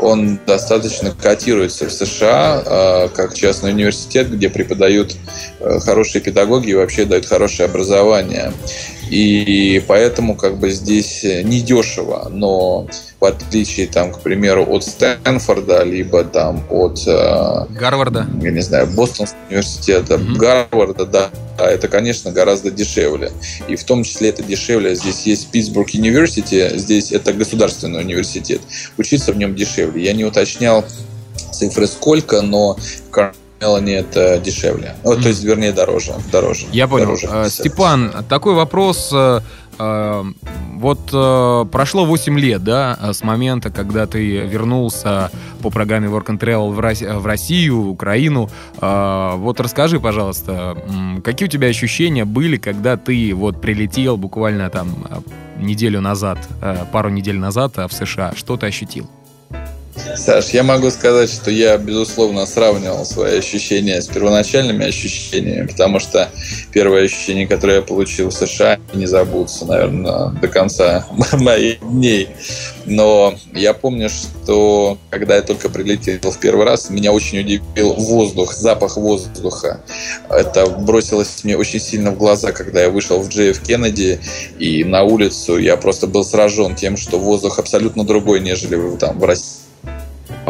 он 0.00 0.38
достаточно 0.46 1.10
котируется 1.10 1.86
в 1.86 1.92
США 1.92 2.62
а, 2.64 3.08
как 3.08 3.34
частный 3.34 3.72
университет, 3.72 4.30
где 4.30 4.48
преподают 4.48 5.14
э, 5.60 5.78
хорошие 5.80 6.22
педагоги 6.22 6.70
и 6.70 6.74
вообще 6.74 7.04
дают 7.04 7.26
хорошее 7.26 7.68
образование. 7.68 8.52
И 9.10 9.82
поэтому 9.88 10.36
как 10.36 10.58
бы 10.58 10.70
здесь 10.70 11.24
недешево, 11.24 12.28
но 12.30 12.86
в 13.18 13.24
отличие, 13.24 13.86
там, 13.86 14.12
к 14.12 14.20
примеру, 14.20 14.64
от 14.64 14.84
Стэнфорда, 14.84 15.82
либо 15.82 16.24
там 16.24 16.64
от... 16.70 17.06
Э, 17.06 17.66
Гарварда? 17.68 18.26
Я 18.40 18.50
не 18.50 18.60
знаю, 18.60 18.86
Бостонского 18.86 19.38
университета, 19.48 20.14
mm-hmm. 20.14 20.36
Гарварда, 20.36 21.04
да, 21.04 21.30
это, 21.58 21.88
конечно, 21.88 22.30
гораздо 22.30 22.70
дешевле. 22.70 23.30
И 23.68 23.76
в 23.76 23.84
том 23.84 24.04
числе 24.04 24.30
это 24.30 24.42
дешевле. 24.42 24.94
Здесь 24.94 25.26
есть 25.26 25.50
Питтсбург 25.50 25.90
Университи, 25.92 26.78
здесь 26.78 27.12
это 27.12 27.32
государственный 27.32 28.00
университет. 28.00 28.60
Учиться 28.96 29.32
в 29.32 29.36
нем 29.36 29.54
дешевле. 29.54 30.02
Я 30.02 30.12
не 30.12 30.24
уточнял 30.24 30.84
цифры 31.52 31.86
сколько, 31.88 32.40
но 32.40 32.74
в 32.74 33.10
Мелани 33.60 33.92
это 33.92 34.38
дешевле. 34.38 34.94
Mm-hmm. 35.02 35.22
То 35.22 35.28
есть, 35.28 35.44
вернее, 35.44 35.72
дороже. 35.72 36.14
дороже 36.32 36.66
Я 36.72 36.88
понял. 36.88 37.06
Дороже, 37.06 37.28
а, 37.30 37.48
Степан, 37.48 38.24
такой 38.28 38.54
вопрос 38.54 39.10
э, 39.12 39.40
вот 40.80 41.10
э, 41.12 41.64
прошло 41.70 42.04
8 42.06 42.38
лет, 42.38 42.64
да, 42.64 43.12
с 43.12 43.22
момента, 43.22 43.70
когда 43.70 44.06
ты 44.06 44.38
вернулся 44.38 45.30
по 45.62 45.70
программе 45.70 46.08
Work 46.08 46.26
and 46.26 46.38
Travel 46.38 46.72
в 46.72 47.26
Россию, 47.26 47.82
в 47.82 47.90
Украину. 47.90 48.48
Э, 48.80 49.34
вот 49.36 49.60
расскажи, 49.60 50.00
пожалуйста, 50.00 50.76
какие 51.22 51.48
у 51.48 51.50
тебя 51.50 51.68
ощущения 51.68 52.24
были, 52.24 52.56
когда 52.56 52.96
ты 52.96 53.34
вот 53.34 53.60
прилетел 53.60 54.16
буквально 54.16 54.70
там 54.70 55.06
э, 55.10 55.62
неделю 55.62 56.00
назад, 56.00 56.38
пару 56.92 57.10
недель 57.10 57.38
назад 57.38 57.76
в 57.76 57.90
США? 57.92 58.32
Что 58.34 58.56
ты 58.56 58.66
ощутил? 58.66 59.08
Саш, 60.16 60.50
я 60.50 60.62
могу 60.62 60.90
сказать, 60.90 61.30
что 61.30 61.50
я, 61.50 61.78
безусловно, 61.78 62.44
сравнивал 62.46 63.04
свои 63.04 63.38
ощущения 63.38 64.00
с 64.00 64.06
первоначальными 64.06 64.86
ощущениями, 64.86 65.66
потому 65.66 65.98
что 65.98 66.28
первые 66.72 67.06
ощущения, 67.06 67.46
которые 67.46 67.76
я 67.76 67.82
получил 67.82 68.30
в 68.30 68.34
США, 68.34 68.78
не 68.92 69.06
забудутся, 69.06 69.64
наверное, 69.66 70.30
до 70.40 70.48
конца 70.48 71.06
моих 71.32 71.80
дней. 71.80 72.28
Но 72.86 73.34
я 73.54 73.72
помню, 73.72 74.08
что 74.08 74.98
когда 75.10 75.36
я 75.36 75.42
только 75.42 75.68
прилетел 75.68 76.30
в 76.30 76.38
первый 76.38 76.66
раз, 76.66 76.90
меня 76.90 77.12
очень 77.12 77.40
удивил 77.40 77.94
воздух, 77.94 78.52
запах 78.52 78.96
воздуха. 78.96 79.80
Это 80.28 80.66
бросилось 80.66 81.44
мне 81.44 81.56
очень 81.56 81.80
сильно 81.80 82.10
в 82.10 82.18
глаза, 82.18 82.52
когда 82.52 82.82
я 82.82 82.90
вышел 82.90 83.20
в 83.20 83.28
JF 83.28 83.64
Кеннеди 83.64 84.20
и 84.58 84.84
на 84.84 85.02
улицу 85.02 85.58
я 85.58 85.76
просто 85.76 86.06
был 86.06 86.24
сражен 86.24 86.74
тем, 86.74 86.96
что 86.96 87.18
воздух 87.18 87.58
абсолютно 87.58 88.04
другой, 88.04 88.40
нежели 88.40 88.96
там 88.96 89.18
в 89.18 89.24
России 89.24 89.59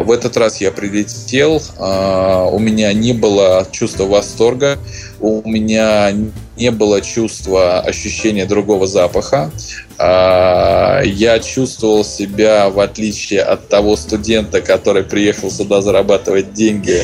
в 0.03 0.11
этот 0.11 0.37
раз 0.37 0.61
я 0.61 0.71
прилетел, 0.71 1.61
а, 1.77 2.45
у 2.45 2.59
меня 2.59 2.93
не 2.93 3.13
было 3.13 3.67
чувства 3.71 4.05
восторга, 4.05 4.77
у 5.19 5.47
меня 5.47 6.11
не 6.57 6.71
было 6.71 7.01
чувства 7.01 7.79
ощущения 7.79 8.45
другого 8.45 8.87
запаха. 8.87 9.51
А, 9.97 11.01
я 11.03 11.39
чувствовал 11.39 12.03
себя, 12.03 12.69
в 12.69 12.79
отличие 12.79 13.41
от 13.41 13.67
того 13.67 13.95
студента, 13.95 14.61
который 14.61 15.03
приехал 15.03 15.51
сюда 15.51 15.81
зарабатывать 15.81 16.53
деньги, 16.53 17.03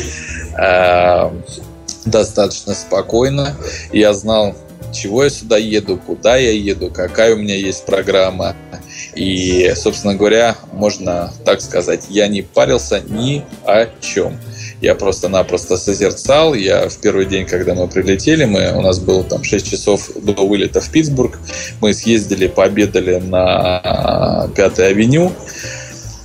а, 0.56 1.32
достаточно 2.04 2.74
спокойно. 2.74 3.56
Я 3.92 4.12
знал, 4.14 4.54
чего 4.92 5.24
я 5.24 5.30
сюда 5.30 5.56
еду, 5.56 5.98
куда 5.98 6.36
я 6.36 6.52
еду, 6.52 6.90
какая 6.90 7.34
у 7.34 7.38
меня 7.38 7.54
есть 7.54 7.84
программа. 7.86 8.56
И, 9.14 9.72
собственно 9.76 10.14
говоря, 10.14 10.56
можно 10.72 11.32
так 11.44 11.60
сказать, 11.60 12.06
я 12.08 12.28
не 12.28 12.42
парился 12.42 13.00
ни 13.00 13.44
о 13.64 13.86
чем. 14.00 14.38
Я 14.80 14.94
просто-напросто 14.94 15.76
созерцал. 15.76 16.54
Я 16.54 16.88
в 16.88 16.98
первый 16.98 17.26
день, 17.26 17.46
когда 17.46 17.74
мы 17.74 17.88
прилетели, 17.88 18.44
мы, 18.44 18.72
у 18.76 18.80
нас 18.80 19.00
было 19.00 19.24
там 19.24 19.42
6 19.42 19.68
часов 19.68 20.10
до 20.14 20.46
вылета 20.46 20.80
в 20.80 20.88
Питтсбург. 20.90 21.38
Мы 21.80 21.94
съездили, 21.94 22.46
пообедали 22.46 23.16
на 23.16 24.48
Пятой 24.54 24.88
авеню. 24.88 25.32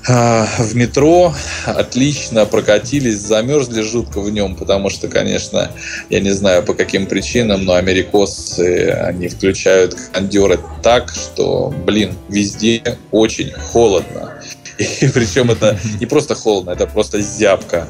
А, 0.05 0.45
в 0.59 0.75
метро 0.75 1.33
отлично 1.65 2.45
прокатились, 2.45 3.19
замерзли 3.19 3.81
жутко 3.81 4.19
в 4.19 4.29
нем, 4.29 4.55
потому 4.55 4.89
что, 4.89 5.07
конечно, 5.07 5.71
я 6.09 6.19
не 6.19 6.31
знаю 6.31 6.63
по 6.63 6.73
каким 6.73 7.05
причинам, 7.05 7.63
но 7.63 7.75
америкосы, 7.75 8.89
они 8.89 9.29
включают 9.29 9.95
кондеры 10.11 10.59
так, 10.81 11.13
что, 11.13 11.73
блин, 11.85 12.15
везде 12.27 12.97
очень 13.11 13.51
холодно. 13.53 14.33
И 14.77 15.07
причем 15.07 15.51
это 15.51 15.79
не 15.99 16.05
просто 16.05 16.35
холодно, 16.35 16.71
это 16.71 16.85
просто 16.85 17.21
зябко. 17.21 17.87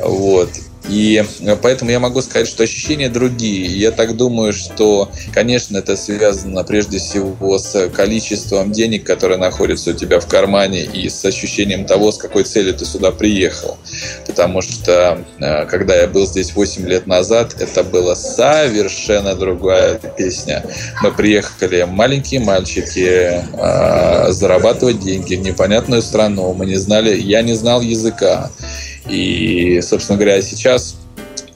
Вот. 0.00 0.50
И 0.88 1.24
поэтому 1.62 1.90
я 1.90 2.00
могу 2.00 2.22
сказать, 2.22 2.48
что 2.48 2.62
ощущения 2.62 3.08
другие. 3.08 3.66
Я 3.66 3.90
так 3.90 4.16
думаю, 4.16 4.52
что, 4.52 5.10
конечно, 5.32 5.78
это 5.78 5.96
связано 5.96 6.62
прежде 6.64 6.98
всего 6.98 7.58
с 7.58 7.88
количеством 7.88 8.72
денег, 8.72 9.04
которые 9.04 9.38
находятся 9.38 9.90
у 9.90 9.94
тебя 9.94 10.20
в 10.20 10.26
кармане, 10.26 10.84
и 10.84 11.08
с 11.08 11.24
ощущением 11.24 11.86
того, 11.86 12.12
с 12.12 12.18
какой 12.18 12.44
целью 12.44 12.74
ты 12.74 12.84
сюда 12.84 13.10
приехал. 13.10 13.78
Потому 14.26 14.62
что, 14.62 15.24
э, 15.40 15.66
когда 15.66 15.96
я 15.96 16.06
был 16.06 16.26
здесь 16.26 16.54
8 16.54 16.86
лет 16.86 17.06
назад, 17.06 17.56
это 17.58 17.82
была 17.82 18.14
совершенно 18.14 19.34
другая 19.34 19.94
песня. 20.16 20.64
Мы 21.02 21.12
приехали 21.12 21.82
маленькие 21.88 22.40
мальчики 22.40 23.42
э, 23.42 24.32
зарабатывать 24.32 25.00
деньги 25.00 25.34
в 25.34 25.42
непонятную 25.42 26.02
страну. 26.02 26.52
Мы 26.54 26.66
не 26.66 26.76
знали, 26.76 27.16
я 27.16 27.42
не 27.42 27.54
знал 27.54 27.80
языка. 27.80 28.50
И, 29.08 29.80
собственно 29.82 30.18
говоря, 30.18 30.40
сейчас 30.42 30.96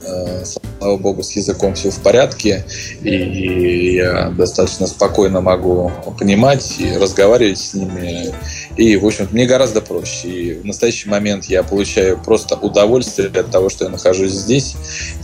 э, 0.03 0.45
слава 0.81 0.97
богу, 0.97 1.23
с 1.23 1.33
языком 1.33 1.75
все 1.75 1.91
в 1.91 1.99
порядке, 2.01 2.65
и 3.03 3.97
я 3.97 4.31
достаточно 4.31 4.87
спокойно 4.87 5.41
могу 5.41 5.93
понимать 6.19 6.77
и 6.79 6.97
разговаривать 6.97 7.59
с 7.59 7.75
ними. 7.75 8.33
И, 8.77 8.97
в 8.97 9.05
общем 9.05 9.29
мне 9.31 9.47
гораздо 9.47 9.83
проще. 9.83 10.29
И 10.29 10.55
в 10.55 10.65
настоящий 10.65 11.09
момент 11.09 11.45
я 11.47 11.63
получаю 11.63 12.19
просто 12.19 12.57
удовольствие 12.57 13.29
от 13.29 13.51
того, 13.51 13.69
что 13.69 13.85
я 13.85 13.91
нахожусь 13.91 14.33
здесь, 14.33 14.77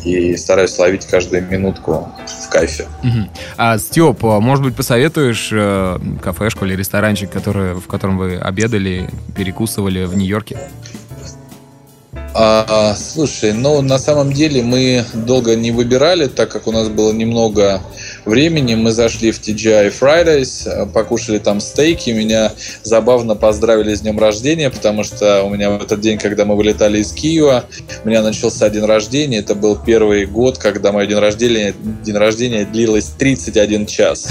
и 0.04 0.36
стараюсь 0.36 0.78
ловить 0.78 1.06
каждую 1.06 1.48
минутку 1.48 2.08
в 2.44 2.48
кайфе. 2.50 2.86
Угу. 3.02 3.28
А, 3.56 3.78
Степ, 3.78 4.24
а, 4.24 4.40
может 4.40 4.64
быть, 4.64 4.76
посоветуешь 4.76 5.48
э, 5.52 5.98
кафешку 6.22 6.66
или 6.66 6.76
ресторанчик, 6.76 7.30
который, 7.30 7.74
в 7.74 7.86
котором 7.86 8.18
вы 8.18 8.36
обедали, 8.36 9.08
перекусывали 9.34 10.04
в 10.04 10.16
Нью-Йорке? 10.16 10.58
А, 12.38 12.94
слушай, 12.94 13.54
ну 13.54 13.80
на 13.80 13.98
самом 13.98 14.30
деле 14.30 14.62
мы 14.62 15.06
долго 15.14 15.56
не 15.56 15.70
выбирали, 15.70 16.26
так 16.26 16.50
как 16.50 16.66
у 16.66 16.72
нас 16.72 16.90
было 16.90 17.10
немного 17.10 17.80
времени. 18.26 18.74
Мы 18.74 18.90
зашли 18.90 19.30
в 19.30 19.40
TGI 19.40 19.94
Fridays, 19.98 20.90
покушали 20.92 21.38
там 21.38 21.60
стейки. 21.60 22.10
Меня 22.10 22.52
забавно 22.82 23.36
поздравили 23.36 23.94
с 23.94 24.00
днем 24.00 24.18
рождения, 24.18 24.70
потому 24.70 25.04
что 25.04 25.44
у 25.44 25.50
меня 25.50 25.70
в 25.70 25.82
этот 25.82 26.00
день, 26.00 26.18
когда 26.18 26.44
мы 26.44 26.56
вылетали 26.56 26.98
из 26.98 27.12
Киева, 27.12 27.64
у 28.04 28.08
меня 28.08 28.22
начался 28.22 28.68
день 28.68 28.84
рождения. 28.84 29.38
Это 29.38 29.54
был 29.54 29.76
первый 29.76 30.26
год, 30.26 30.58
когда 30.58 30.92
мой 30.92 31.06
день 31.06 31.18
рождения, 31.18 31.72
день 32.04 32.16
рождения 32.16 32.64
длилось 32.64 33.06
31 33.18 33.86
час. 33.86 34.28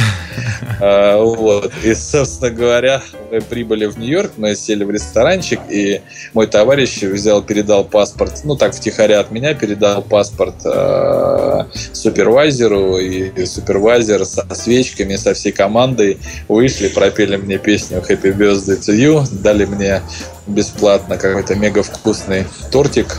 А, 0.81 1.17
вот. 1.23 1.71
И, 1.83 1.93
собственно 1.93 2.51
говоря, 2.51 3.01
мы 3.31 3.41
прибыли 3.41 3.85
в 3.85 3.97
Нью-Йорк, 3.97 4.33
мы 4.37 4.55
сели 4.55 4.83
в 4.83 4.91
ресторанчик, 4.91 5.59
и 5.69 6.01
мой 6.33 6.47
товарищ 6.47 7.01
взял, 7.01 7.41
передал 7.41 7.85
паспорт, 7.85 8.41
ну 8.43 8.55
так 8.55 8.75
втихаря 8.75 9.21
от 9.21 9.31
меня, 9.31 9.53
передал 9.53 10.01
паспорт 10.01 10.55
э, 10.65 11.63
супервайзеру, 11.93 12.97
и 12.97 13.45
супервайзер 13.45 13.84
со 14.25 14.45
свечками, 14.53 15.15
со 15.15 15.33
всей 15.33 15.51
командой 15.51 16.17
вышли, 16.47 16.87
пропели 16.87 17.35
мне 17.35 17.57
песню 17.57 18.03
Happy 18.07 18.35
Birthday 18.35 18.79
to 18.79 18.95
You, 18.95 19.27
дали 19.31 19.65
мне 19.65 20.01
бесплатно 20.47 21.17
какой-то 21.17 21.55
мега 21.55 21.83
вкусный 21.83 22.45
тортик, 22.71 23.17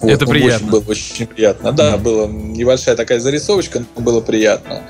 вот, 0.00 0.10
это 0.10 0.26
приятно. 0.26 0.56
Очень, 0.56 0.70
было 0.70 0.84
очень 0.86 1.26
приятно. 1.26 1.72
Да, 1.72 1.96
была 1.96 2.26
небольшая 2.26 2.96
такая 2.96 3.18
зарисовочка, 3.18 3.84
но 3.96 4.02
было 4.02 4.20
приятно. 4.20 4.82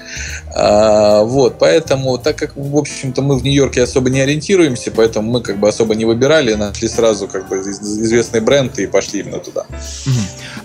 А, 0.59 1.23
вот, 1.23 1.59
поэтому, 1.59 2.17
так 2.17 2.37
как, 2.37 2.53
в 2.57 2.77
общем-то, 2.77 3.21
мы 3.21 3.39
в 3.39 3.45
Нью-Йорке 3.45 3.83
особо 3.83 4.09
не 4.09 4.21
ориентируемся, 4.23 4.91
поэтому 4.91 5.31
мы 5.31 5.43
как 5.43 5.59
бы 5.59 5.69
особо 5.69 5.95
не 5.95 6.07
выбирали, 6.07 6.55
нашли 6.55 6.89
сразу 6.89 7.29
как 7.29 7.47
бы 7.51 7.57
известный 7.59 8.41
бренд 8.41 8.79
и 8.79 8.87
пошли 8.87 9.21
именно 9.21 9.39
туда. 9.39 9.67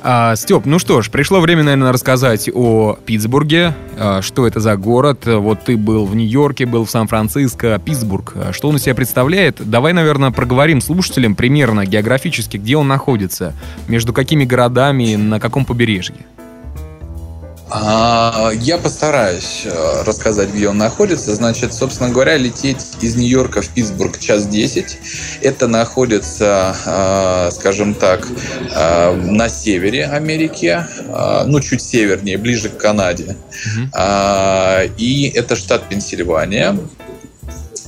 А, 0.02 0.38
Степ, 0.38 0.66
ну 0.66 0.80
что 0.80 1.02
ж, 1.02 1.12
пришло 1.12 1.42
время, 1.42 1.64
наверное, 1.64 1.92
рассказать 1.92 2.50
о 2.54 2.98
Питтсбурге. 3.06 3.74
А, 3.98 4.22
что 4.22 4.48
это 4.48 4.62
за 4.62 4.78
город? 4.78 5.26
Вот 5.26 5.66
ты 5.66 5.76
был 5.76 6.06
в 6.06 6.16
Нью-Йорке, 6.16 6.66
был 6.66 6.86
в 6.86 6.90
Сан-Франциско, 6.90 7.78
Питтсбург. 7.84 8.32
А 8.36 8.54
что 8.54 8.70
он 8.70 8.78
из 8.78 8.84
себя 8.84 8.96
представляет? 8.96 9.58
Давай, 9.70 9.92
наверное, 9.92 10.32
проговорим 10.32 10.80
слушателям 10.80 11.36
примерно 11.36 11.86
географически, 11.86 12.56
где 12.56 12.78
он 12.78 12.88
находится, 12.88 13.54
между 13.90 14.14
какими 14.14 14.46
городами, 14.46 15.16
на 15.16 15.42
каком 15.42 15.66
побережье? 15.66 16.16
А, 17.74 18.52
я 18.54 18.78
постараюсь 18.78 19.62
э, 19.64 20.04
рассказать, 20.04 20.50
где 20.50 20.68
он 20.68 20.78
находится. 20.78 21.34
Значит, 21.34 21.74
собственно 21.74 22.10
говоря, 22.10 22.36
лететь 22.36 22.86
из 23.00 23.16
Нью-Йорка 23.16 23.62
в 23.62 23.70
Питтсбург 23.70 24.20
час 24.20 24.46
10. 24.46 24.98
Это 25.42 25.68
находится, 25.68 26.76
э, 26.86 27.52
скажем 27.52 27.94
так, 27.94 28.28
э, 28.76 29.14
на 29.16 29.48
севере 29.48 30.06
Америки, 30.06 30.86
ну, 31.46 31.60
чуть 31.62 31.82
севернее, 31.82 32.38
ближе 32.38 32.70
к 32.70 32.78
Канаде. 32.78 33.36
Угу. 33.66 34.02
И 34.98 35.32
это 35.34 35.56
штат 35.56 35.88
Пенсильвания. 35.88 36.78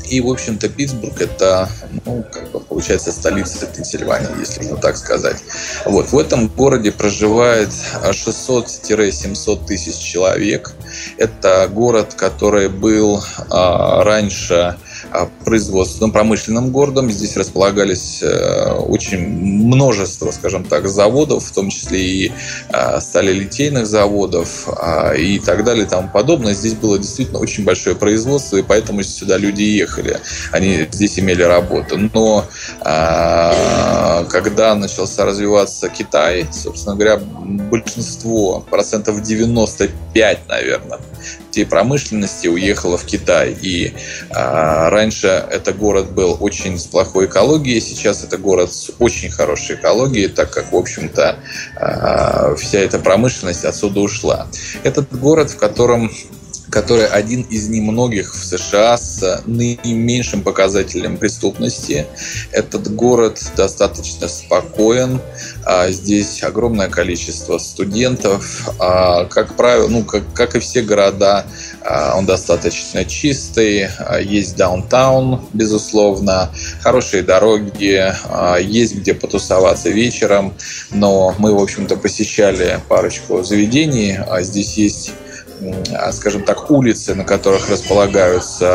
И, 0.10 0.22
в 0.22 0.30
общем-то, 0.30 0.70
Питтсбург 0.70 1.22
это, 1.22 1.70
ну, 2.06 2.24
как 2.32 2.52
бы 2.52 2.60
получается 2.60 3.12
столица 3.12 3.66
Пенсильвании, 3.66 4.40
если 4.40 4.62
можно 4.62 4.78
так 4.78 4.98
сказать. 4.98 5.38
Вот, 5.86 6.12
в 6.12 6.18
этом 6.18 6.48
городе 6.48 6.92
проживает 6.92 7.70
600-700 8.04 9.66
тысяч 9.66 9.98
человек. 9.98 10.74
Это 11.18 11.68
город, 11.68 12.14
который 12.16 12.70
был 12.70 13.24
а, 13.50 14.04
раньше 14.04 14.76
производственным, 15.46 16.12
промышленным 16.12 16.72
городом. 16.72 17.12
Здесь 17.12 17.38
располагались 17.38 18.22
э, 18.22 18.72
очень 18.74 19.20
множество, 19.27 20.32
скажем 20.32 20.63
так, 20.63 20.88
заводов, 20.88 21.46
в 21.46 21.51
том 21.53 21.70
числе 21.70 22.00
и 22.00 22.32
а, 22.70 23.00
сталелитейных 23.00 23.86
заводов 23.86 24.67
а, 24.67 25.13
и 25.13 25.39
так 25.39 25.63
далее 25.63 25.86
и 25.86 25.88
тому 25.88 26.10
подобное. 26.10 26.53
Здесь 26.53 26.74
было 26.74 26.98
действительно 26.98 27.39
очень 27.39 27.63
большое 27.63 27.96
производство, 27.96 28.58
и 28.58 28.63
поэтому 28.63 29.03
сюда 29.03 29.38
люди 29.38 29.62
ехали. 29.62 30.20
Они 30.51 30.88
здесь 30.91 31.20
имели 31.20 31.43
работу. 31.43 31.98
Но 31.98 32.46
когда 34.30 34.76
начался 34.76 35.26
развиваться 35.26 35.89
Китай, 35.89 36.47
собственно 36.52 36.95
говоря, 36.95 37.17
большинство, 37.17 38.62
процентов 38.69 39.21
95, 39.21 40.39
наверное, 40.47 40.99
всей 41.54 41.65
промышленности 41.65 42.47
уехала 42.47 42.97
в 42.97 43.06
Китай. 43.06 43.56
И 43.62 43.93
а, 44.32 44.89
раньше 45.04 45.28
это 45.28 45.74
город 45.74 46.12
был 46.12 46.38
очень 46.39 46.80
с 46.80 46.86
плохой 46.86 47.26
экологией, 47.26 47.82
сейчас 47.82 48.24
это 48.24 48.38
город 48.38 48.74
с 48.74 48.89
очень 49.00 49.30
хорошей 49.30 49.76
экологией, 49.76 50.30
так 50.30 50.50
как, 50.50 50.72
в 50.72 50.76
общем-то, 50.78 51.39
а, 51.76 52.56
вся 52.56 52.80
эта 52.80 53.00
промышленность 53.00 53.66
отсюда 53.66 54.00
ушла. 54.00 54.48
Этот 54.84 55.13
город, 55.20 55.52
в 55.52 55.58
котором 55.58 56.10
который 56.70 57.06
один 57.06 57.44
из 57.44 57.70
немногих 57.70 58.34
в 58.34 58.44
США 58.44 58.98
с 58.98 59.44
наименьшим 59.46 60.42
показателем 60.42 61.18
преступности. 61.18 62.08
Этот 62.52 62.92
город 62.96 63.39
достаточно 63.56 64.28
спокоен. 64.28 65.22
А 65.63 65.92
здесь 65.92 66.42
огромное 66.42 66.89
количество 66.89 67.60
студентов. 67.60 68.72
А, 68.80 69.26
как 69.26 69.56
правило, 69.56 69.88
ну, 69.88 70.04
как, 70.04 70.24
как 70.34 70.56
и 70.56 70.60
все 70.60 70.82
города, 70.82 71.46
он 72.15 72.26
достаточно 72.26 73.06
чистый. 73.06 73.89
Есть 74.22 74.56
даунтаун, 74.56 75.41
безусловно. 75.54 76.50
Хорошие 76.82 77.24
дороги. 77.24 78.13
Есть 78.62 78.96
где 78.96 79.13
потусоваться 79.13 79.89
вечером. 79.89 80.54
Но 80.91 81.36
мы, 81.38 81.54
в 81.54 81.62
общем-то, 81.62 81.98
посещали 81.98 82.80
парочку 82.88 83.43
заведений. 83.43 84.17
Здесь 84.41 84.78
есть 84.78 85.12
а, 85.93 86.12
скажем 86.12 86.43
так, 86.43 86.69
улицы, 86.72 87.15
на 87.15 87.24
которых 87.24 87.69
располагаются 87.69 88.65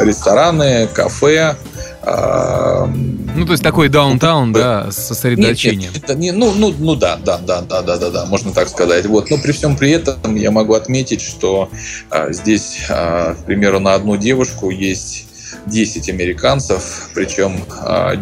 рестораны, 0.00 0.88
кафе. 0.88 1.56
Э, 2.04 2.86
ну, 2.86 3.46
то 3.46 3.52
есть 3.52 3.62
такой 3.62 3.88
даунтаун, 3.88 4.52
да, 4.52 4.90
с 4.90 4.96
сосредоточением. 4.96 5.92
Нет, 5.92 5.94
нет, 5.94 6.04
это 6.04 6.14
не, 6.14 6.32
ну, 6.32 6.52
ну, 6.52 6.74
ну 6.78 6.96
да, 6.96 7.16
да, 7.16 7.38
да, 7.38 7.62
да, 7.62 7.82
да, 7.82 7.96
да, 7.96 8.10
да, 8.10 8.26
можно 8.26 8.52
так 8.52 8.68
сказать. 8.68 9.06
Вот. 9.06 9.30
Но 9.30 9.38
при 9.38 9.52
всем 9.52 9.76
при 9.76 9.90
этом 9.90 10.34
я 10.34 10.50
могу 10.50 10.74
отметить, 10.74 11.22
что 11.22 11.70
а, 12.10 12.32
здесь, 12.32 12.86
а, 12.90 13.34
к 13.34 13.44
примеру, 13.44 13.80
на 13.80 13.94
одну 13.94 14.16
девушку 14.16 14.70
есть 14.70 15.26
10 15.66 16.08
американцев, 16.08 17.10
причем 17.14 17.64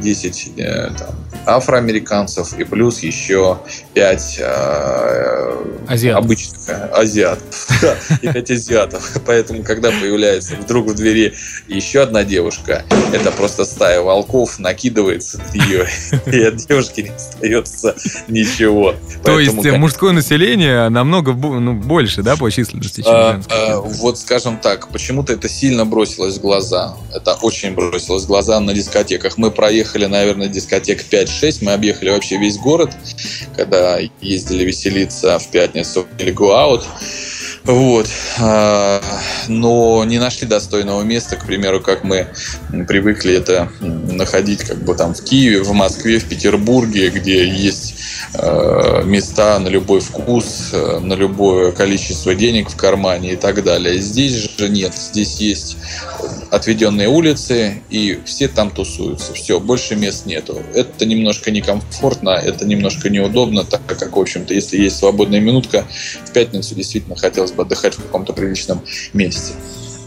10 0.00 0.52
э, 0.56 0.90
там, 0.98 1.08
афроамериканцев 1.56 2.58
и 2.58 2.64
плюс 2.64 3.00
еще 3.00 3.58
5 3.94 4.36
э, 4.40 6.10
обычных 6.12 6.68
э, 6.68 6.88
азиатов. 6.92 7.68
и 8.22 8.28
5 8.28 8.50
азиатов. 8.50 9.12
Поэтому, 9.26 9.62
когда 9.62 9.90
появляется 9.90 10.56
вдруг 10.56 10.88
в 10.88 10.94
двери 10.94 11.34
еще 11.68 12.02
одна 12.02 12.24
девушка, 12.24 12.84
это 13.12 13.30
просто 13.32 13.64
стая 13.64 14.00
волков 14.00 14.58
накидывается 14.58 15.38
на 15.38 15.52
нее, 15.52 15.88
и 16.26 16.42
от 16.42 16.56
девушки 16.56 17.00
не 17.02 17.10
остается 17.10 17.94
ничего. 18.28 18.94
То 19.24 19.38
есть 19.38 19.54
мужское 19.54 20.12
население 20.12 20.88
намного 20.88 21.32
ну, 21.32 21.74
больше, 21.74 22.22
да, 22.22 22.36
по 22.36 22.50
численности, 22.50 23.02
чем 23.02 23.12
а? 23.12 23.40
А, 23.48 23.80
вот, 23.80 24.18
скажем 24.18 24.58
так, 24.58 24.88
почему-то 24.88 25.32
это 25.32 25.48
сильно 25.48 25.84
бросилось 25.84 26.38
в 26.38 26.40
глаза. 26.40 26.96
Это 27.14 27.34
очень 27.34 27.74
бросилось 27.74 28.24
в 28.24 28.26
глаза 28.26 28.60
на 28.60 28.74
дискотеках. 28.74 29.38
Мы 29.38 29.50
проехали, 29.50 30.06
наверное, 30.06 30.48
дискотек 30.48 31.04
5-6, 31.40 31.58
мы 31.62 31.72
объехали 31.72 32.10
вообще 32.10 32.36
весь 32.36 32.58
город, 32.58 32.90
когда 33.56 33.98
ездили 34.20 34.64
веселиться 34.64 35.38
в 35.38 35.48
пятницу 35.50 36.06
или 36.18 36.32
go 36.32 36.50
out. 36.50 36.84
Вот. 37.64 38.08
А, 38.38 39.02
но 39.48 40.04
не 40.04 40.18
нашли 40.18 40.46
достойного 40.46 41.02
места, 41.02 41.36
к 41.36 41.46
примеру, 41.46 41.80
как 41.80 42.04
мы 42.04 42.26
привыкли 42.88 43.34
это 43.34 43.70
находить 43.80 44.64
как 44.64 44.82
бы 44.82 44.94
там 44.94 45.14
в 45.14 45.22
Киеве, 45.22 45.62
в 45.62 45.72
Москве, 45.72 46.18
в 46.18 46.24
Петербурге, 46.24 47.10
где 47.10 47.46
есть 47.46 47.96
э, 48.34 49.02
места 49.04 49.58
на 49.58 49.68
любой 49.68 50.00
вкус, 50.00 50.70
э, 50.72 50.98
на 51.00 51.14
любое 51.14 51.72
количество 51.72 52.34
денег 52.34 52.70
в 52.70 52.76
кармане 52.76 53.32
и 53.32 53.36
так 53.36 53.62
далее. 53.62 53.98
Здесь 53.98 54.32
же 54.58 54.68
нет. 54.68 54.94
Здесь 54.94 55.36
есть 55.36 55.76
отведенные 56.50 57.08
улицы, 57.08 57.82
и 57.90 58.18
все 58.24 58.48
там 58.48 58.70
тусуются. 58.70 59.32
Все, 59.34 59.60
больше 59.60 59.96
мест 59.96 60.26
нету. 60.26 60.60
Это 60.74 61.06
немножко 61.06 61.50
некомфортно, 61.50 62.30
это 62.30 62.66
немножко 62.66 63.08
неудобно, 63.08 63.64
так 63.64 63.80
как, 63.86 64.16
в 64.16 64.20
общем-то, 64.20 64.52
если 64.52 64.78
есть 64.78 64.96
свободная 64.98 65.40
минутка, 65.40 65.86
в 66.24 66.32
пятницу 66.32 66.74
действительно 66.74 67.16
хотелось 67.16 67.49
бы 67.54 67.62
отдыхать 67.62 67.94
в 67.94 68.02
каком-то 68.02 68.32
приличном 68.32 68.80
месте. 69.12 69.54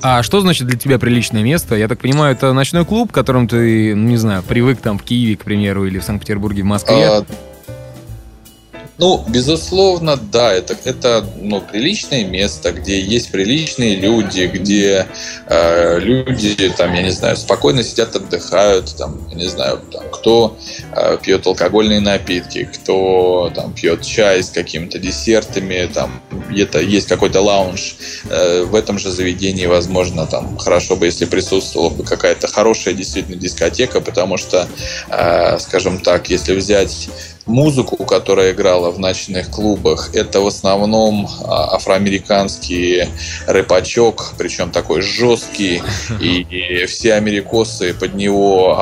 А 0.02 0.22
что 0.22 0.42
значит 0.42 0.68
для 0.68 0.78
тебя 0.78 1.00
приличное 1.00 1.44
место? 1.44 1.76
Я 1.76 1.88
так 1.88 2.00
понимаю, 2.00 2.36
это 2.36 2.52
ночной 2.52 2.84
клуб, 2.86 3.12
к 3.12 3.16
которому 3.16 3.48
ты, 3.48 3.96
ну, 3.96 4.10
не 4.10 4.18
знаю, 4.18 4.44
привык 4.44 4.82
там 4.82 5.00
в 5.00 5.04
Киеве, 5.04 5.38
к 5.38 5.46
примеру, 5.46 5.86
или 5.86 5.98
в 6.00 6.04
Санкт-Петербурге, 6.04 6.64
в 6.64 6.66
Москве? 6.66 7.08
А, 7.08 7.26
ну, 9.04 9.22
безусловно, 9.28 10.16
да, 10.16 10.54
это, 10.54 10.78
это 10.86 11.26
ну, 11.42 11.60
приличное 11.60 12.24
место, 12.24 12.72
где 12.72 13.02
есть 13.02 13.32
приличные 13.32 13.98
люди, 13.98 14.46
где 14.46 15.08
э, 15.46 16.00
люди, 16.00 16.70
там, 16.78 16.94
я 16.94 17.02
не 17.02 17.12
знаю, 17.12 17.36
спокойно 17.36 17.84
сидят, 17.84 18.16
отдыхают, 18.16 18.96
там, 18.96 19.28
я 19.32 19.36
не 19.36 19.48
знаю, 19.48 19.82
там, 19.92 20.04
кто 20.10 20.58
э, 20.96 21.18
пьет 21.22 21.46
алкогольные 21.46 22.00
напитки, 22.00 22.64
кто 22.74 23.52
там 23.54 23.74
пьет 23.74 24.04
чай 24.04 24.42
с 24.42 24.50
какими-то 24.50 25.00
десертами, 25.00 25.86
там, 25.94 26.22
это 26.56 26.80
есть 26.80 27.10
какой-то 27.10 27.42
лаунж. 27.42 27.98
Э, 28.30 28.64
в 28.64 28.74
этом 28.74 29.00
же 29.00 29.12
заведении, 29.12 29.66
возможно, 29.66 30.28
там, 30.28 30.58
хорошо 30.58 30.96
бы, 30.96 31.08
если 31.08 31.26
присутствовала 31.26 31.90
бы 31.90 32.06
какая-то 32.06 32.48
хорошая 32.48 32.94
действительно 32.94 33.36
дискотека, 33.36 34.00
потому 34.00 34.38
что, 34.38 34.66
э, 35.10 35.60
скажем 35.60 36.00
так, 36.00 36.30
если 36.30 36.56
взять 36.56 37.10
музыку, 37.46 38.06
которая 38.06 38.52
играла 38.52 38.92
в 38.92 39.00
ночных 39.00 39.50
клубах, 39.50 40.12
это 40.14 40.40
в 40.40 40.48
основном 40.48 41.28
а, 41.46 41.76
афроамериканский 41.76 43.10
рэпачок, 43.48 44.34
причем 44.38 44.72
такой 44.72 45.02
жесткий, 45.02 45.82
и, 46.20 46.86
все 46.88 47.14
америкосы 47.14 47.94
под 47.94 48.14
него 48.14 48.76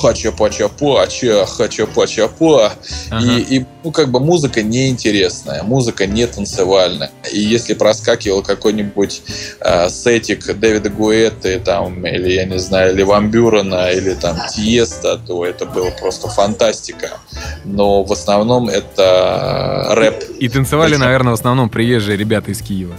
хача-пача-пача, 0.00 1.46
хача-пача-па, 1.46 2.72
и, 3.20 3.56
и 3.56 3.66
ну, 3.84 3.92
как 3.92 4.10
бы 4.10 4.20
музыка 4.20 4.62
неинтересная, 4.62 5.62
музыка 5.62 6.06
не 6.06 6.26
танцевальная. 6.26 7.10
И 7.32 7.40
если 7.40 7.74
проскакивал 7.74 8.42
какой-нибудь 8.42 9.22
э, 9.60 9.88
сетик 9.90 10.56
Дэвида 10.58 10.88
Гуэты, 10.88 11.60
там, 11.60 12.06
или, 12.06 12.32
я 12.32 12.44
не 12.46 12.58
знаю, 12.58 12.94
или 12.94 13.02
Ван 13.02 13.30
Бюрена, 13.30 13.90
или 13.90 14.14
там 14.14 14.38
Тиеста, 14.54 15.18
то 15.18 15.44
это 15.44 15.66
было 15.66 15.90
просто 15.90 16.28
фантастика. 16.28 17.18
Но 17.64 18.03
в 18.04 18.12
основном 18.12 18.68
это 18.68 19.88
рэп. 19.90 20.24
И 20.38 20.48
танцевали, 20.48 20.96
наверное, 20.96 21.30
в 21.30 21.34
основном 21.34 21.68
приезжие 21.68 22.16
ребята 22.16 22.50
из 22.50 22.60
Киева. 22.60 22.94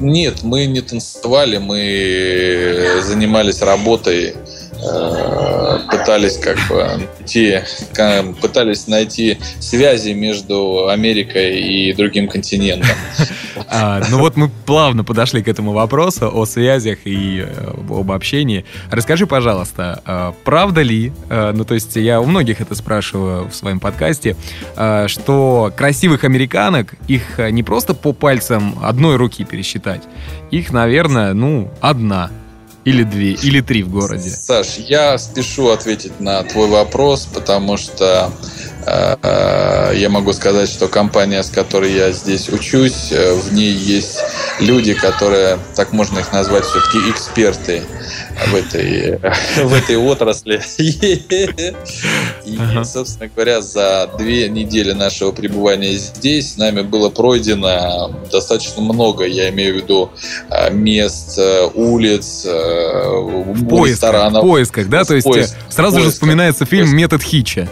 Нет, 0.00 0.42
мы 0.42 0.66
не 0.66 0.80
танцевали, 0.80 1.58
мы 1.58 3.00
занимались 3.02 3.62
работой 3.62 4.34
Э, 4.69 4.69
пытались 5.90 6.36
как 6.38 6.56
бы 6.68 7.08
найти, 7.18 7.60
пытались 8.40 8.86
найти 8.86 9.38
связи 9.60 10.10
между 10.10 10.88
Америкой 10.88 11.60
и 11.60 11.92
другим 11.92 12.28
континентом. 12.28 12.90
А, 13.72 14.02
ну 14.10 14.18
вот 14.18 14.36
мы 14.36 14.48
плавно 14.48 15.04
подошли 15.04 15.42
к 15.42 15.48
этому 15.48 15.72
вопросу 15.72 16.30
о 16.32 16.44
связях 16.44 17.00
и 17.04 17.44
э, 17.46 17.70
об 17.88 18.10
общении. 18.10 18.64
Расскажи, 18.90 19.26
пожалуйста, 19.26 20.00
а, 20.04 20.34
правда 20.44 20.82
ли, 20.82 21.12
э, 21.28 21.52
ну 21.54 21.64
то 21.64 21.74
есть 21.74 21.94
я 21.94 22.20
у 22.20 22.24
многих 22.24 22.60
это 22.60 22.74
спрашиваю 22.74 23.48
в 23.48 23.54
своем 23.54 23.78
подкасте, 23.78 24.36
что 25.06 25.72
красивых 25.76 26.24
американок 26.24 26.94
их 27.06 27.38
не 27.38 27.62
просто 27.62 27.94
по 27.94 28.12
пальцам 28.12 28.76
одной 28.82 29.16
руки 29.16 29.44
пересчитать, 29.44 30.02
их, 30.50 30.72
наверное, 30.72 31.32
ну, 31.32 31.70
одна. 31.80 32.30
Или 32.84 33.02
две, 33.02 33.32
или 33.32 33.60
три 33.60 33.82
в 33.82 33.90
городе. 33.90 34.30
Саш, 34.30 34.78
я 34.78 35.18
спешу 35.18 35.68
ответить 35.68 36.18
на 36.18 36.42
твой 36.44 36.68
вопрос, 36.68 37.28
потому 37.32 37.76
что 37.76 38.32
э, 38.86 39.92
я 39.96 40.08
могу 40.08 40.32
сказать, 40.32 40.68
что 40.68 40.88
компания, 40.88 41.42
с 41.42 41.50
которой 41.50 41.92
я 41.92 42.10
здесь 42.12 42.48
учусь, 42.48 43.12
э, 43.12 43.34
в 43.34 43.52
ней 43.52 43.72
есть 43.72 44.20
люди, 44.60 44.94
которые, 44.94 45.58
так 45.76 45.92
можно 45.92 46.20
их 46.20 46.32
назвать, 46.32 46.64
все-таки 46.64 47.10
эксперты 47.10 47.82
в 48.46 48.54
этой, 48.54 49.18
в 49.62 49.74
этой 49.74 49.96
отрасли. 49.96 50.62
И, 52.50 52.84
собственно 52.84 53.30
говоря, 53.34 53.60
за 53.60 54.10
две 54.18 54.48
недели 54.48 54.92
нашего 54.92 55.32
пребывания 55.32 55.94
здесь 55.94 56.56
нами 56.56 56.82
было 56.82 57.10
пройдено 57.10 58.10
достаточно 58.30 58.82
много, 58.82 59.24
я 59.24 59.50
имею 59.50 59.74
в 59.74 59.76
виду 59.82 60.10
а, 60.48 60.70
мест, 60.70 61.38
э, 61.38 61.68
улиц, 61.74 62.44
э, 62.46 62.50
в 62.50 63.68
поисках, 63.68 63.88
ресторанов. 63.88 64.42
В 64.42 64.46
поисках, 64.46 64.88
да? 64.88 65.04
То 65.04 65.14
есть 65.14 65.26
э, 65.26 65.46
сразу 65.68 66.00
же 66.00 66.10
вспоминается 66.10 66.64
фильм 66.64 66.94
«Метод 66.94 67.22
Хича». 67.22 67.68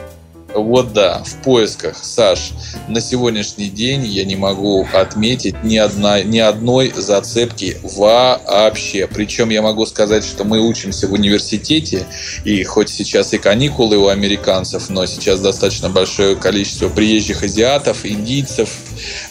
Вот 0.54 0.94
да, 0.94 1.22
в 1.24 1.42
поисках, 1.42 2.02
Саш, 2.02 2.52
на 2.88 3.02
сегодняшний 3.02 3.68
день 3.68 4.06
я 4.06 4.24
не 4.24 4.34
могу 4.34 4.86
отметить 4.94 5.62
ни, 5.62 5.76
одна, 5.76 6.22
ни 6.22 6.38
одной 6.38 6.90
зацепки 6.96 7.76
вообще. 7.82 9.06
Причем 9.06 9.50
я 9.50 9.60
могу 9.60 9.84
сказать, 9.84 10.24
что 10.24 10.44
мы 10.44 10.66
учимся 10.66 11.06
в 11.06 11.12
университете, 11.12 12.06
и 12.44 12.64
хоть 12.64 12.88
сейчас 12.88 13.34
и 13.34 13.38
каникулы 13.38 13.98
у 13.98 14.08
американцев, 14.08 14.88
но 14.88 15.04
сейчас 15.04 15.40
достаточно 15.40 15.90
большое 15.90 16.34
количество 16.34 16.88
приезжих 16.88 17.42
азиатов, 17.42 18.06
индийцев 18.06 18.70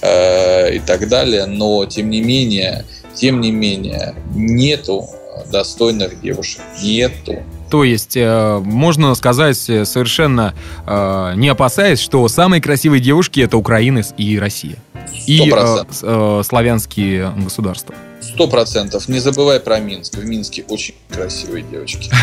э, 0.01 0.75
и 0.75 0.79
так 0.79 1.07
далее, 1.07 1.47
но 1.47 1.85
тем 1.87 2.11
не 2.11 2.21
менее, 2.21 2.85
тем 3.15 3.41
не 3.41 3.51
менее, 3.51 4.13
нету 4.35 5.09
достойных 5.51 6.21
девушек, 6.21 6.61
нету. 6.81 7.43
То 7.69 7.83
есть 7.83 8.15
э, 8.15 8.59
можно 8.63 9.13
сказать 9.15 9.69
э, 9.69 9.85
совершенно 9.85 10.53
э, 10.85 11.33
не 11.35 11.49
опасаясь, 11.49 11.99
что 11.99 12.27
самые 12.27 12.61
красивые 12.61 13.01
девушки 13.01 13.39
это 13.41 13.57
Украина 13.57 14.01
и 14.17 14.39
Россия. 14.39 14.77
И 15.25 15.51
э, 15.53 15.83
э, 16.03 16.41
славянские 16.45 17.33
государства. 17.37 17.93
Сто 18.21 18.47
процентов. 18.47 19.07
Не 19.07 19.19
забывай 19.19 19.59
про 19.59 19.79
Минск. 19.79 20.15
В 20.15 20.25
Минске 20.25 20.65
очень 20.69 20.95
красивые 21.09 21.63
девочки. 21.63 22.11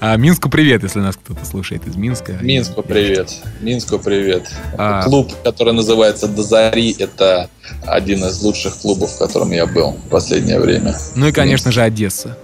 А 0.00 0.16
Минску 0.16 0.48
привет, 0.48 0.82
если 0.82 1.00
нас 1.00 1.16
кто-то 1.16 1.44
слушает 1.44 1.86
из 1.86 1.94
Минска. 1.96 2.32
Минску 2.40 2.82
привет. 2.82 3.30
Минску 3.60 3.98
привет. 3.98 4.50
А... 4.78 5.02
Клуб, 5.02 5.32
который 5.44 5.74
называется 5.74 6.26
Дозари, 6.26 6.96
это 6.98 7.50
один 7.86 8.24
из 8.24 8.40
лучших 8.42 8.78
клубов, 8.78 9.12
в 9.12 9.18
котором 9.18 9.52
я 9.52 9.66
был 9.66 9.92
в 9.92 10.08
последнее 10.08 10.58
время. 10.58 10.96
Ну 11.14 11.28
и, 11.28 11.32
конечно 11.32 11.68
Минск. 11.68 11.74
же, 11.74 11.82
Одесса. 11.82 12.38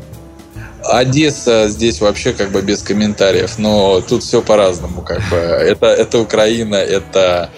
Одесса 0.89 1.69
здесь 1.69 2.01
вообще 2.01 2.33
как 2.33 2.51
бы 2.51 2.63
без 2.63 2.83
комментариев, 2.83 3.59
но 3.59 4.01
тут 4.01 4.23
все 4.23 4.43
по-разному. 4.43 5.03
Как 5.03 5.21
бы. 5.31 5.37
это, 5.37 5.87
это 5.87 6.19
Украина, 6.19 6.77
это 6.77 7.51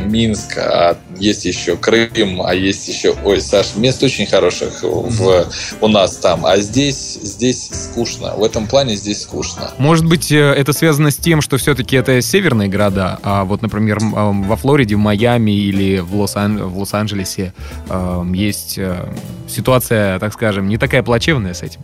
Минск, 0.00 0.58
а 0.58 0.96
есть 1.18 1.44
еще 1.44 1.76
Крым, 1.76 2.42
а 2.42 2.54
есть 2.54 2.88
еще... 2.88 3.14
Ой, 3.24 3.40
Саш, 3.40 3.76
мест 3.76 4.02
очень 4.02 4.26
хороших 4.26 4.82
в, 4.82 5.46
у 5.80 5.88
нас 5.88 6.16
там, 6.16 6.46
а 6.46 6.56
здесь, 6.58 7.18
здесь 7.22 7.68
скучно. 7.70 8.34
В 8.36 8.42
этом 8.42 8.66
плане 8.66 8.96
здесь 8.96 9.22
скучно. 9.22 9.70
Может 9.78 10.06
быть, 10.06 10.32
э, 10.32 10.38
это 10.38 10.72
связано 10.72 11.10
с 11.10 11.16
тем, 11.16 11.40
что 11.40 11.56
все-таки 11.58 11.96
это 11.96 12.20
северные 12.20 12.68
города, 12.68 13.18
а 13.22 13.44
вот, 13.44 13.62
например, 13.62 13.98
во 14.00 14.56
Флориде, 14.56 14.96
в 14.96 14.98
Майами 14.98 15.52
или 15.52 15.98
в, 15.98 16.16
Лос-Ан- 16.16 16.64
в 16.64 16.78
Лос-Анджелесе 16.78 17.52
э, 17.88 18.22
есть 18.34 18.78
э, 18.78 19.08
ситуация, 19.48 20.18
так 20.18 20.32
скажем, 20.32 20.68
не 20.68 20.78
такая 20.78 21.02
плачевная 21.02 21.54
с 21.54 21.62
этим? 21.62 21.80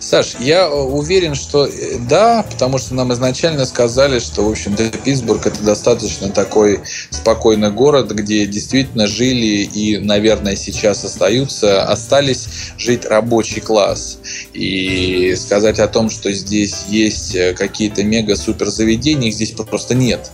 Саш, 0.00 0.36
я 0.40 0.70
уверен, 0.70 1.34
что 1.34 1.66
э, 1.66 1.98
да, 2.08 2.44
потому 2.50 2.78
что 2.78 2.94
нам 2.94 3.12
изначально 3.12 3.66
сказали, 3.66 4.18
что, 4.18 4.42
в 4.42 4.50
общем-то, 4.50 4.88
Питтсбург 5.04 5.46
это 5.46 5.62
достаточно 5.62 6.28
такой 6.30 6.80
спокойный 7.10 7.70
город, 7.70 8.12
где 8.12 8.46
действительно 8.46 9.06
жили 9.06 9.64
и, 9.64 9.98
наверное, 9.98 10.56
сейчас 10.56 11.04
остаются, 11.04 11.82
остались 11.84 12.48
жить 12.78 13.04
рабочий 13.04 13.60
класс. 13.60 14.18
И 14.52 15.34
сказать 15.36 15.78
о 15.78 15.88
том, 15.88 16.10
что 16.10 16.32
здесь 16.32 16.84
есть 16.88 17.34
э, 17.34 17.54
какие-то 17.54 18.04
мега-супер 18.04 18.68
заведения, 18.68 19.28
их 19.28 19.34
здесь 19.34 19.52
просто 19.52 19.94
нет. 19.94 20.30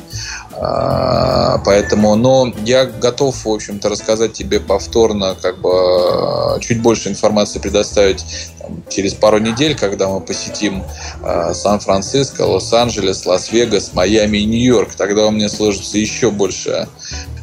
А, 0.55 1.59
поэтому, 1.65 2.15
но 2.15 2.53
я 2.65 2.85
готов, 2.85 3.45
в 3.45 3.49
общем-то, 3.49 3.89
рассказать 3.89 4.33
тебе 4.33 4.61
повторно, 4.61 5.37
как 5.41 5.59
бы 5.61 6.59
чуть 6.61 6.81
больше 6.83 7.09
информации 7.09 7.59
предоставить 7.59 8.25
там, 8.59 8.83
через 8.89 9.15
пару 9.15 9.39
недель, 9.39 9.77
когда 9.77 10.09
мы 10.09 10.21
посетим 10.21 10.85
э, 11.25 11.55
Сан-Франциско, 11.55 12.43
Лос-Анджелес, 12.43 13.25
Лас-Вегас, 13.25 13.95
Майами 13.95 14.39
и 14.39 14.45
Нью-Йорк. 14.45 14.95
Тогда 14.95 15.27
у 15.27 15.31
меня 15.31 15.49
сложится 15.49 15.99
еще 15.99 16.31
больше. 16.31 16.89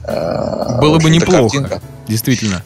Э, 0.06 0.80
Было 0.80 1.00
бы 1.00 1.10
неплохо. 1.10 1.42
Картинка. 1.42 1.82
действительно. 2.08 2.64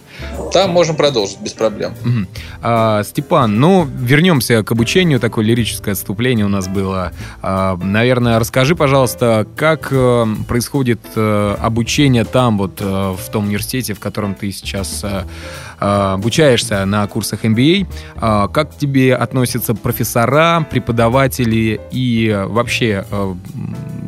Там 0.53 0.69
можем 0.69 0.95
продолжить 0.95 1.41
без 1.41 1.53
проблем. 1.53 1.95
Угу. 2.05 2.27
А, 2.61 3.03
Степан, 3.03 3.59
ну, 3.59 3.85
вернемся 3.85 4.63
к 4.63 4.71
обучению. 4.71 5.19
Такое 5.19 5.43
лирическое 5.43 5.93
отступление 5.93 6.45
у 6.45 6.49
нас 6.49 6.67
было. 6.67 7.11
А, 7.41 7.75
наверное, 7.77 8.37
расскажи, 8.37 8.75
пожалуйста, 8.75 9.47
как 9.55 9.89
а, 9.91 10.27
происходит 10.47 10.99
а, 11.15 11.57
обучение 11.59 12.23
там, 12.23 12.59
вот 12.59 12.77
а, 12.81 13.15
в 13.15 13.29
том 13.31 13.45
университете, 13.45 13.95
в 13.95 13.99
котором 13.99 14.35
ты 14.35 14.51
сейчас 14.51 15.03
а, 15.03 16.13
обучаешься 16.13 16.85
на 16.85 17.05
курсах 17.07 17.43
MBA. 17.43 17.87
А, 18.17 18.47
как 18.47 18.75
к 18.75 18.77
тебе 18.77 19.15
относятся 19.15 19.73
профессора, 19.73 20.65
преподаватели 20.69 21.81
и 21.91 22.45
вообще 22.47 23.05
а, 23.09 23.35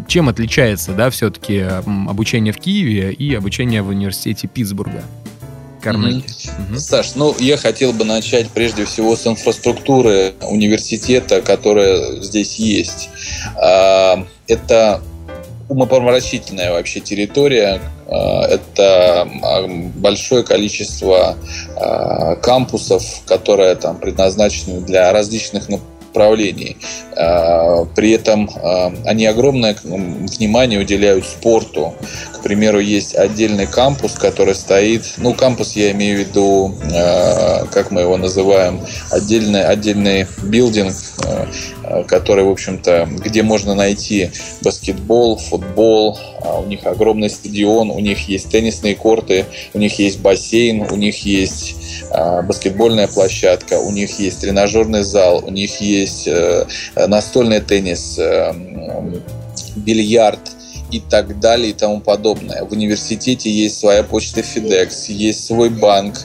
чем 0.07 0.29
отличается, 0.29 0.93
да, 0.93 1.09
все-таки 1.09 1.59
обучение 2.07 2.53
в 2.53 2.57
Киеве 2.57 3.11
и 3.11 3.33
обучение 3.33 3.81
в 3.81 3.89
университете 3.89 4.47
Питтсбурга? 4.47 5.01
Карнеги. 5.85 6.23
Mm-hmm. 6.25 6.71
Mm-hmm. 6.71 6.77
Саш, 6.79 7.15
ну 7.15 7.35
я 7.37 7.57
хотел 7.57 7.93
бы 7.93 8.05
начать 8.05 8.49
прежде 8.49 8.85
всего 8.85 9.15
с 9.15 9.27
инфраструктуры 9.27 10.33
университета, 10.41 11.41
которая 11.41 12.21
здесь 12.21 12.55
есть. 12.55 13.09
Это 14.47 15.01
умопомрачительная 15.69 16.71
вообще 16.71 16.99
территория. 17.01 17.79
Это 18.07 19.27
большое 19.95 20.43
количество 20.43 21.37
кампусов, 22.41 23.03
которые 23.27 23.75
там 23.75 23.97
предназначены 23.97 24.81
для 24.81 25.11
различных 25.11 25.69
направлений. 25.69 25.94
А, 27.17 27.85
при 27.95 28.11
этом 28.11 28.49
а, 28.55 28.93
они 29.05 29.25
огромное 29.25 29.75
внимание 29.83 30.79
уделяют 30.79 31.25
спорту. 31.25 31.93
К 32.33 32.43
примеру, 32.43 32.79
есть 32.79 33.15
отдельный 33.15 33.67
кампус, 33.67 34.13
который 34.13 34.55
стоит, 34.55 35.15
ну, 35.17 35.33
кампус 35.33 35.73
я 35.73 35.91
имею 35.91 36.17
в 36.17 36.27
виду, 36.27 36.75
а, 36.93 37.65
как 37.71 37.91
мы 37.91 38.01
его 38.01 38.17
называем, 38.17 38.81
отдельный, 39.11 39.63
отдельный 39.65 40.27
билдинг, 40.43 40.93
который, 42.07 42.43
в 42.43 42.49
общем-то, 42.49 43.07
где 43.11 43.43
можно 43.43 43.75
найти 43.75 44.31
баскетбол, 44.61 45.37
футбол, 45.37 46.17
у 46.43 46.67
них 46.67 46.85
огромный 46.85 47.29
стадион, 47.29 47.91
у 47.91 47.99
них 47.99 48.27
есть 48.27 48.49
теннисные 48.49 48.95
корты, 48.95 49.45
у 49.73 49.79
них 49.79 49.99
есть 49.99 50.19
бассейн, 50.19 50.81
у 50.81 50.95
них 50.95 51.25
есть 51.25 51.74
баскетбольная 52.43 53.07
площадка, 53.07 53.79
у 53.79 53.91
них 53.91 54.19
есть 54.19 54.41
тренажерный 54.41 55.03
зал, 55.03 55.43
у 55.45 55.51
них 55.51 55.81
есть 55.81 56.27
э, 56.27 56.65
настольный 56.95 57.61
теннис, 57.61 58.17
э, 58.17 58.53
бильярд 59.75 60.39
и 60.91 60.99
так 60.99 61.39
далее 61.39 61.69
и 61.69 61.73
тому 61.73 61.99
подобное. 61.99 62.63
В 62.63 62.71
университете 62.71 63.49
есть 63.49 63.79
своя 63.79 64.03
почта 64.03 64.41
FedEx, 64.41 65.11
есть 65.11 65.45
свой 65.45 65.69
банк, 65.69 66.15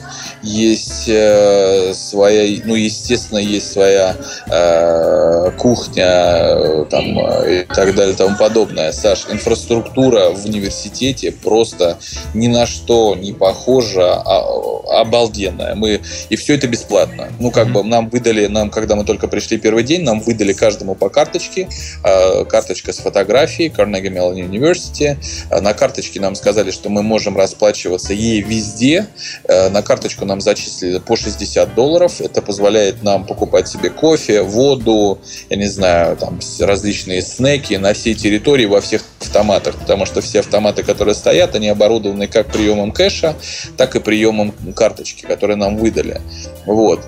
есть 0.43 1.07
э, 1.07 1.93
своя, 1.93 2.61
ну, 2.65 2.75
естественно, 2.75 3.39
есть 3.39 3.71
своя 3.71 4.15
э, 4.47 5.51
кухня 5.57 6.05
э, 6.05 6.85
там, 6.89 7.19
э, 7.19 7.61
и 7.61 7.65
так 7.65 7.95
далее 7.95 8.13
и 8.13 8.17
тому 8.17 8.37
подобное. 8.37 8.91
Саш, 8.91 9.27
инфраструктура 9.29 10.29
в 10.29 10.45
университете 10.45 11.31
просто 11.31 11.97
ни 12.33 12.47
на 12.47 12.65
что 12.65 13.15
не 13.15 13.33
похожа, 13.33 14.13
а, 14.15 15.01
обалденная. 15.01 15.75
Мы, 15.75 16.01
и 16.29 16.35
все 16.35 16.55
это 16.55 16.67
бесплатно. 16.67 17.31
Ну, 17.39 17.51
как 17.51 17.71
бы 17.71 17.83
нам 17.83 18.09
выдали, 18.09 18.47
нам, 18.47 18.69
когда 18.69 18.95
мы 18.95 19.05
только 19.05 19.27
пришли 19.27 19.57
первый 19.57 19.83
день, 19.83 20.03
нам 20.03 20.19
выдали 20.19 20.53
каждому 20.53 20.95
по 20.95 21.09
карточке, 21.09 21.69
э, 22.03 22.45
карточка 22.45 22.93
с 22.93 22.97
фотографией, 22.97 23.69
Carnegie 23.69 24.11
Mellon 24.11 24.50
University. 24.51 25.17
Э, 25.49 25.61
на 25.61 25.73
карточке 25.73 26.19
нам 26.19 26.35
сказали, 26.35 26.71
что 26.71 26.89
мы 26.89 27.03
можем 27.03 27.37
расплачиваться 27.37 28.13
ей 28.13 28.41
везде. 28.41 29.07
Э, 29.45 29.69
на 29.69 29.81
карточку 29.81 30.25
нам 30.25 30.41
зачислили 30.41 30.99
по 30.99 31.15
60 31.15 31.73
долларов. 31.75 32.21
Это 32.21 32.41
позволяет 32.41 33.03
нам 33.03 33.25
покупать 33.25 33.67
себе 33.67 33.89
кофе, 33.89 34.41
воду, 34.41 35.19
я 35.49 35.57
не 35.57 35.67
знаю, 35.67 36.17
там 36.17 36.39
различные 36.59 37.21
снеки 37.21 37.75
на 37.75 37.93
всей 37.93 38.15
территории, 38.15 38.65
во 38.65 38.81
всех 38.81 39.03
автоматах, 39.19 39.75
потому 39.75 40.05
что 40.05 40.21
все 40.21 40.39
автоматы, 40.39 40.83
которые 40.83 41.15
стоят, 41.15 41.55
они 41.55 41.69
оборудованы 41.69 42.27
как 42.27 42.47
приемом 42.47 42.91
кэша, 42.91 43.35
так 43.77 43.95
и 43.95 43.99
приемом 43.99 44.53
карточки, 44.75 45.25
которые 45.25 45.57
нам 45.57 45.77
выдали. 45.77 46.21
Вот. 46.65 47.01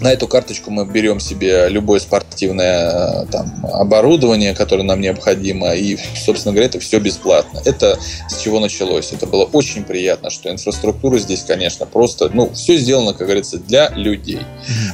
На 0.00 0.12
эту 0.12 0.28
карточку 0.28 0.70
мы 0.70 0.84
берем 0.84 1.20
себе 1.20 1.68
любое 1.70 2.00
спортивное 2.00 3.22
э, 3.22 3.26
там, 3.32 3.66
оборудование, 3.72 4.54
которое 4.54 4.82
нам 4.82 5.00
необходимо, 5.00 5.72
и, 5.74 5.96
собственно 6.22 6.52
говоря, 6.52 6.66
это 6.66 6.80
все 6.80 6.98
бесплатно. 6.98 7.62
Это 7.64 7.98
с 8.28 8.38
чего 8.38 8.60
началось. 8.60 9.12
Это 9.12 9.26
было 9.26 9.44
очень 9.44 9.84
приятно, 9.84 10.28
что 10.28 10.50
инфраструктура 10.50 11.18
здесь, 11.18 11.44
конечно, 11.44 11.86
просто, 11.86 12.28
ну, 12.32 12.52
все 12.52 12.76
сделано, 12.76 13.14
как 13.14 13.26
говорится, 13.26 13.56
для 13.56 13.88
людей. 13.90 14.42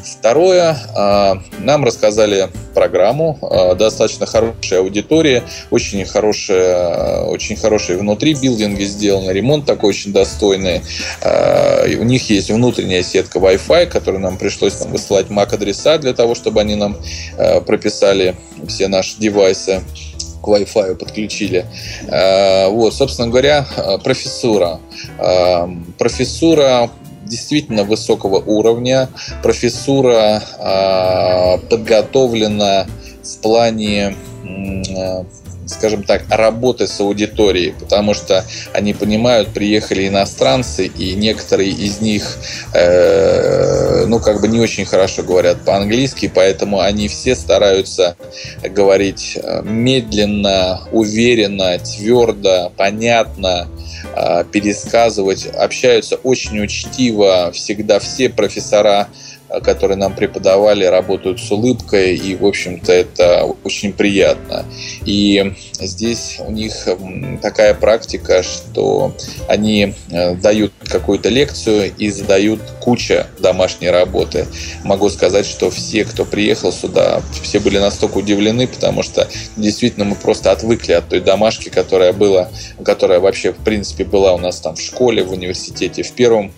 Второе, 0.04 0.76
э, 0.96 1.34
нам 1.58 1.84
рассказали 1.84 2.48
программу, 2.72 3.38
э, 3.42 3.74
достаточно 3.74 4.26
хорошая 4.26 4.80
аудитория, 4.80 5.42
очень 5.72 6.04
хорошая, 6.04 7.22
очень 7.24 7.56
хорошие 7.56 7.98
внутри 7.98 8.34
билдинги 8.34 8.84
сделаны, 8.84 9.32
ремонт 9.32 9.66
такой 9.66 9.90
очень 9.90 10.12
достойный. 10.12 10.82
У 11.22 12.04
них 12.04 12.30
есть 12.30 12.50
внутренняя 12.50 13.02
сетка 13.02 13.38
Wi-Fi, 13.38 13.86
которую 13.86 14.20
нам 14.20 14.38
пришлось 14.38 14.74
там 14.74 14.91
высылать 14.92 15.26
MAC-адреса 15.28 15.98
для 15.98 16.12
того, 16.12 16.34
чтобы 16.34 16.60
они 16.60 16.74
нам 16.74 16.96
э, 17.36 17.60
прописали 17.60 18.36
все 18.68 18.88
наши 18.88 19.18
девайсы 19.18 19.82
к 20.42 20.46
Wi-Fi 20.46 20.94
подключили. 20.94 21.66
Э, 22.08 22.68
вот, 22.68 22.94
собственно 22.94 23.28
говоря, 23.28 23.66
э, 23.76 23.98
профессура. 23.98 24.80
Профессура 25.98 26.90
действительно 27.24 27.84
высокого 27.84 28.38
уровня. 28.38 29.08
Профессура 29.42 30.42
подготовлена 31.68 32.86
в 33.22 33.38
плане 33.38 34.14
скажем 35.72 36.02
так, 36.04 36.24
работы 36.28 36.86
с 36.86 37.00
аудиторией, 37.00 37.74
потому 37.78 38.14
что 38.14 38.44
они 38.72 38.94
понимают, 38.94 39.48
приехали 39.48 40.08
иностранцы, 40.08 40.86
и 40.86 41.14
некоторые 41.14 41.70
из 41.70 42.00
них, 42.00 42.38
э, 42.74 44.04
ну, 44.06 44.20
как 44.20 44.40
бы 44.40 44.48
не 44.48 44.60
очень 44.60 44.84
хорошо 44.84 45.22
говорят 45.22 45.64
по-английски, 45.64 46.30
поэтому 46.32 46.80
они 46.80 47.08
все 47.08 47.34
стараются 47.34 48.16
говорить 48.62 49.38
э, 49.42 49.62
медленно, 49.64 50.82
уверенно, 50.92 51.78
твердо, 51.78 52.72
понятно, 52.76 53.68
э, 54.14 54.44
пересказывать, 54.50 55.46
общаются 55.46 56.16
очень 56.16 56.60
учтиво, 56.60 57.50
всегда 57.52 57.98
все 57.98 58.28
профессора 58.28 59.08
которые 59.60 59.96
нам 59.96 60.14
преподавали, 60.14 60.84
работают 60.84 61.40
с 61.40 61.50
улыбкой, 61.50 62.16
и, 62.16 62.36
в 62.36 62.46
общем-то, 62.46 62.92
это 62.92 63.44
очень 63.64 63.92
приятно. 63.92 64.64
И 65.04 65.54
здесь 65.80 66.38
у 66.46 66.50
них 66.50 66.88
такая 67.42 67.74
практика, 67.74 68.42
что 68.42 69.14
они 69.48 69.94
э, 70.10 70.34
дают 70.36 70.72
какую-то 70.84 71.28
лекцию 71.28 71.92
и 71.96 72.10
задают 72.10 72.60
куча 72.80 73.26
домашней 73.38 73.90
работы. 73.90 74.46
Могу 74.84 75.10
сказать, 75.10 75.46
что 75.46 75.70
все, 75.70 76.04
кто 76.04 76.24
приехал 76.24 76.72
сюда, 76.72 77.22
все 77.42 77.60
были 77.60 77.78
настолько 77.78 78.18
удивлены, 78.18 78.66
потому 78.66 79.02
что 79.02 79.28
действительно 79.56 80.04
мы 80.04 80.14
просто 80.14 80.52
отвыкли 80.52 80.92
от 80.92 81.08
той 81.08 81.20
домашки, 81.20 81.68
которая 81.68 82.12
была, 82.12 82.48
которая 82.84 83.20
вообще, 83.20 83.52
в 83.52 83.58
принципе, 83.58 84.04
была 84.04 84.34
у 84.34 84.38
нас 84.38 84.60
там 84.60 84.76
в 84.76 84.80
школе, 84.80 85.22
в 85.24 85.32
университете, 85.32 86.02
в 86.02 86.12
первом 86.12 86.52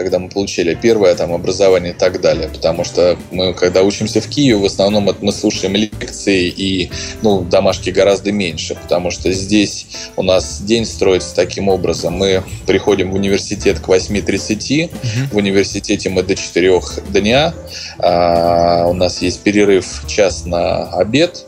когда 0.00 0.18
мы 0.18 0.30
получили 0.30 0.74
первое 0.80 1.14
там 1.14 1.34
образование 1.34 1.92
и 1.92 1.94
так 1.94 2.22
далее. 2.22 2.48
Потому 2.48 2.84
что 2.84 3.18
мы, 3.30 3.52
когда 3.52 3.82
учимся 3.82 4.22
в 4.22 4.28
Киеве, 4.28 4.56
в 4.56 4.64
основном 4.64 5.14
мы 5.20 5.30
слушаем 5.30 5.76
лекции 5.76 6.48
и 6.48 6.90
ну, 7.20 7.42
домашки 7.42 7.90
гораздо 7.90 8.32
меньше, 8.32 8.76
потому 8.76 9.10
что 9.10 9.30
здесь 9.30 9.88
у 10.16 10.22
нас 10.22 10.62
день 10.62 10.86
строится 10.86 11.36
таким 11.36 11.68
образом. 11.68 12.14
Мы 12.14 12.42
приходим 12.66 13.10
в 13.10 13.14
университет 13.14 13.80
к 13.80 13.88
8.30, 13.88 14.84
угу. 14.84 14.92
в 15.32 15.36
университете 15.36 16.08
мы 16.08 16.22
до 16.22 16.34
4 16.34 16.80
дня, 17.10 17.52
а, 17.98 18.86
у 18.86 18.94
нас 18.94 19.20
есть 19.20 19.40
перерыв 19.40 20.04
час 20.06 20.46
на 20.46 20.88
обед, 20.94 21.44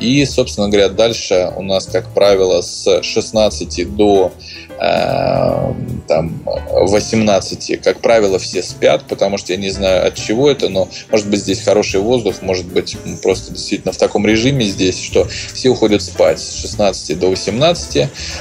и, 0.00 0.24
собственно 0.24 0.68
говоря, 0.68 0.88
дальше 0.88 1.52
у 1.56 1.62
нас, 1.62 1.86
как 1.86 2.08
правило, 2.14 2.60
с 2.62 3.02
16 3.02 3.96
до 3.96 4.32
Э, 4.78 5.72
там 6.06 6.42
18, 6.44 7.80
как 7.82 8.00
правило, 8.00 8.38
все 8.38 8.62
спят, 8.62 9.04
потому 9.08 9.38
что 9.38 9.52
я 9.52 9.58
не 9.58 9.70
знаю 9.70 10.06
от 10.06 10.14
чего 10.14 10.50
это, 10.50 10.68
но 10.68 10.88
может 11.10 11.28
быть 11.28 11.40
здесь 11.40 11.62
хороший 11.62 12.00
воздух, 12.00 12.42
может 12.42 12.66
быть 12.66 12.96
просто 13.22 13.52
действительно 13.52 13.92
в 13.92 13.96
таком 13.96 14.26
режиме 14.26 14.66
здесь, 14.66 15.02
что 15.02 15.26
все 15.52 15.70
уходят 15.70 16.02
спать 16.02 16.40
с 16.40 16.60
16 16.60 17.18
до 17.18 17.30
18, 17.30 17.96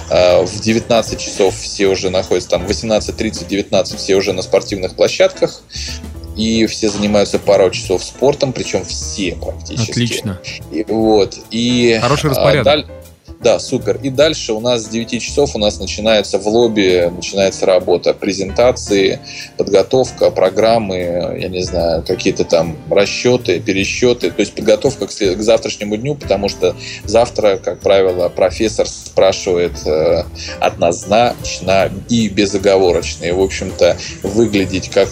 э, 0.10 0.44
в 0.44 0.60
19 0.60 1.20
часов 1.20 1.56
все 1.56 1.88
уже 1.88 2.10
находятся 2.10 2.50
там 2.50 2.66
18.30-19 2.66 3.98
все 3.98 4.16
уже 4.16 4.34
на 4.34 4.42
спортивных 4.42 4.96
площадках, 4.96 5.62
и 6.36 6.66
все 6.66 6.90
занимаются 6.90 7.40
пару 7.40 7.70
часов 7.72 8.04
спортом, 8.04 8.54
причем 8.54 8.84
все 8.86 9.36
практически. 9.36 9.92
Отлично. 9.92 10.40
И, 10.72 10.84
вот, 10.88 11.38
и, 11.52 11.98
Хороший 12.02 12.30
распорядок. 12.32 12.66
Даль, 12.66 12.86
Да, 13.42 13.60
супер. 13.60 14.00
И 14.02 14.10
дальше 14.10 14.54
у 14.54 14.60
нас 14.60 14.84
с 14.84 14.88
9 14.88 15.22
часов 15.22 15.56
у 15.56 15.60
нас 15.60 15.80
начинается 15.80 16.40
в 16.40 16.48
лобби, 16.48 17.12
начинается 17.16 17.66
работа, 17.66 18.14
презентации, 18.14 19.20
подготовка, 19.58 20.32
программы, 20.32 21.38
я 21.40 21.48
не 21.48 21.62
знаю, 21.64 22.04
какие-то 22.04 22.44
там 22.44 22.76
расчеты, 22.90 23.60
пересчеты. 23.60 24.32
То 24.32 24.40
есть 24.42 24.54
подготовка 24.54 25.08
к, 25.08 25.12
к 25.12 25.42
завтрашнему 25.42 25.96
дню, 25.96 26.16
потому 26.16 26.50
что 26.50 26.76
завтра, 27.06 27.58
как 27.58 27.80
правило, 27.80 28.30
профессор 28.30 28.88
спрашивает 28.88 29.86
э, 29.86 30.24
однозначно 30.60 31.92
и 32.10 32.28
безоговорочно. 32.30 33.26
И, 33.26 33.32
в 33.32 33.42
общем-то, 33.42 33.98
выглядеть 34.24 34.90
как 34.90 35.10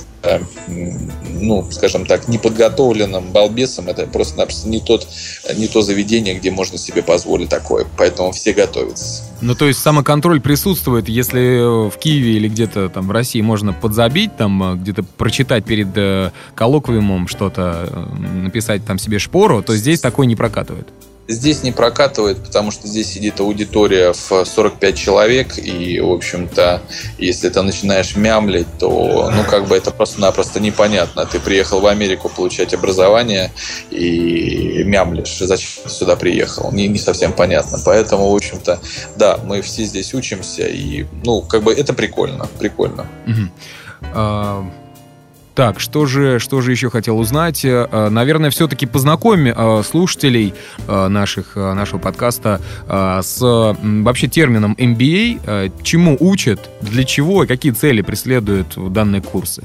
ну, 0.67 1.69
скажем 1.71 2.05
так, 2.05 2.27
неподготовленным 2.27 3.31
балбесом, 3.31 3.89
это 3.89 4.07
просто-напросто 4.07 4.69
не, 4.69 4.79
тот, 4.79 5.07
не 5.55 5.67
то 5.67 5.81
заведение, 5.81 6.35
где 6.35 6.51
можно 6.51 6.77
себе 6.77 7.03
позволить 7.03 7.49
такое. 7.49 7.85
Поэтому 7.97 8.31
все 8.31 8.53
готовятся. 8.53 9.23
Ну, 9.41 9.55
то 9.55 9.65
есть 9.65 9.79
самоконтроль 9.79 10.39
присутствует, 10.39 11.09
если 11.09 11.89
в 11.89 11.97
Киеве 11.97 12.37
или 12.37 12.47
где-то 12.47 12.89
там 12.89 13.07
в 13.07 13.11
России 13.11 13.41
можно 13.41 13.73
подзабить, 13.73 14.37
там 14.37 14.63
э, 14.63 14.75
где-то 14.77 15.03
прочитать 15.03 15.65
перед 15.65 15.89
э, 15.95 16.31
коллоквиумом 16.55 17.27
что-то, 17.27 18.09
написать 18.17 18.85
там 18.85 18.97
себе 18.97 19.19
шпору, 19.19 19.61
то 19.61 19.75
здесь 19.75 19.99
такое 19.99 20.27
не 20.27 20.37
прокатывает. 20.37 20.87
Здесь 21.27 21.63
не 21.63 21.71
прокатывает, 21.71 22.43
потому 22.43 22.71
что 22.71 22.87
здесь 22.87 23.07
сидит 23.07 23.39
аудитория 23.39 24.11
в 24.11 24.45
45 24.45 24.97
человек, 24.97 25.57
и, 25.57 26.01
в 26.01 26.11
общем-то, 26.11 26.81
если 27.17 27.47
ты 27.49 27.61
начинаешь 27.61 28.15
мямлить, 28.17 28.67
то, 28.77 29.31
ну, 29.33 29.43
как 29.49 29.67
бы 29.67 29.77
это 29.77 29.91
просто-напросто 29.91 30.59
непонятно. 30.59 31.25
Ты 31.25 31.39
приехал 31.39 31.79
в 31.79 31.87
Америку 31.87 32.29
получать 32.29 32.73
образование 32.73 33.51
и 33.89 34.83
мямлишь. 34.83 35.37
Зачем 35.39 35.83
ты 35.83 35.89
сюда 35.89 36.17
приехал? 36.17 36.71
Не, 36.73 36.89
не 36.89 36.99
совсем 36.99 37.31
понятно. 37.31 37.79
Поэтому, 37.85 38.29
в 38.29 38.35
общем-то, 38.35 38.79
да, 39.15 39.39
мы 39.45 39.61
все 39.61 39.85
здесь 39.85 40.13
учимся, 40.13 40.67
и, 40.67 41.05
ну, 41.23 41.41
как 41.41 41.63
бы 41.63 41.73
это 41.73 41.93
прикольно, 41.93 42.47
прикольно. 42.59 43.07
Uh-huh. 43.25 44.71
Так, 45.55 45.79
что 45.79 46.05
же, 46.05 46.39
что 46.39 46.61
же 46.61 46.71
еще 46.71 46.89
хотел 46.89 47.19
узнать? 47.19 47.63
Э, 47.63 48.09
наверное, 48.09 48.49
все-таки 48.49 48.85
познакомь 48.85 49.49
э, 49.49 49.83
слушателей 49.83 50.53
э, 50.87 51.07
наших, 51.07 51.55
нашего 51.55 51.99
подкаста 51.99 52.59
с 52.87 53.39
вообще 53.39 54.27
термином 54.27 54.75
MBA. 54.77 55.71
Чему 55.83 56.17
учат, 56.19 56.69
для 56.81 57.03
чего 57.03 57.43
и 57.43 57.47
какие 57.47 57.71
цели 57.71 58.01
преследуют 58.01 58.73
данные 58.91 59.21
курсы? 59.21 59.63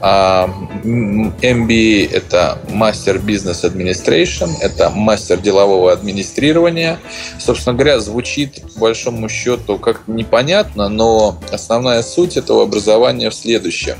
А 0.00 0.48
MBA– 0.82 2.10
это 2.12 2.58
мастер 2.70 3.18
бизнес 3.18 3.64
Administration, 3.64 4.50
это 4.60 4.90
мастер 4.90 5.38
делового 5.38 5.92
администрирования. 5.92 6.98
Собственно 7.38 7.74
говоря, 7.74 8.00
звучит 8.00 8.62
по 8.74 8.80
большому 8.80 9.28
счету 9.28 9.78
как-то 9.78 10.10
непонятно, 10.10 10.88
но 10.88 11.38
основная 11.52 12.02
суть 12.02 12.36
этого 12.36 12.62
образования 12.62 13.30
в 13.30 13.34
следующем. 13.34 13.96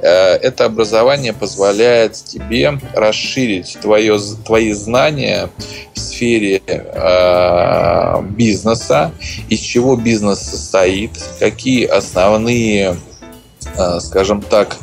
Э, 0.00 0.34
это 0.34 0.64
образование 0.64 1.32
позволяет 1.32 2.14
тебе 2.14 2.78
расширить 2.94 3.78
твое, 3.80 4.18
твои 4.44 4.72
знания 4.72 5.50
в 5.94 5.98
сфере 5.98 6.62
э, 6.66 8.22
бизнеса, 8.30 9.12
из 9.48 9.60
чего 9.60 9.96
бизнес 9.96 10.40
состоит, 10.40 11.10
какие 11.40 11.84
основные, 11.86 12.96
э, 13.76 14.00
скажем 14.00 14.42
так, 14.42 14.76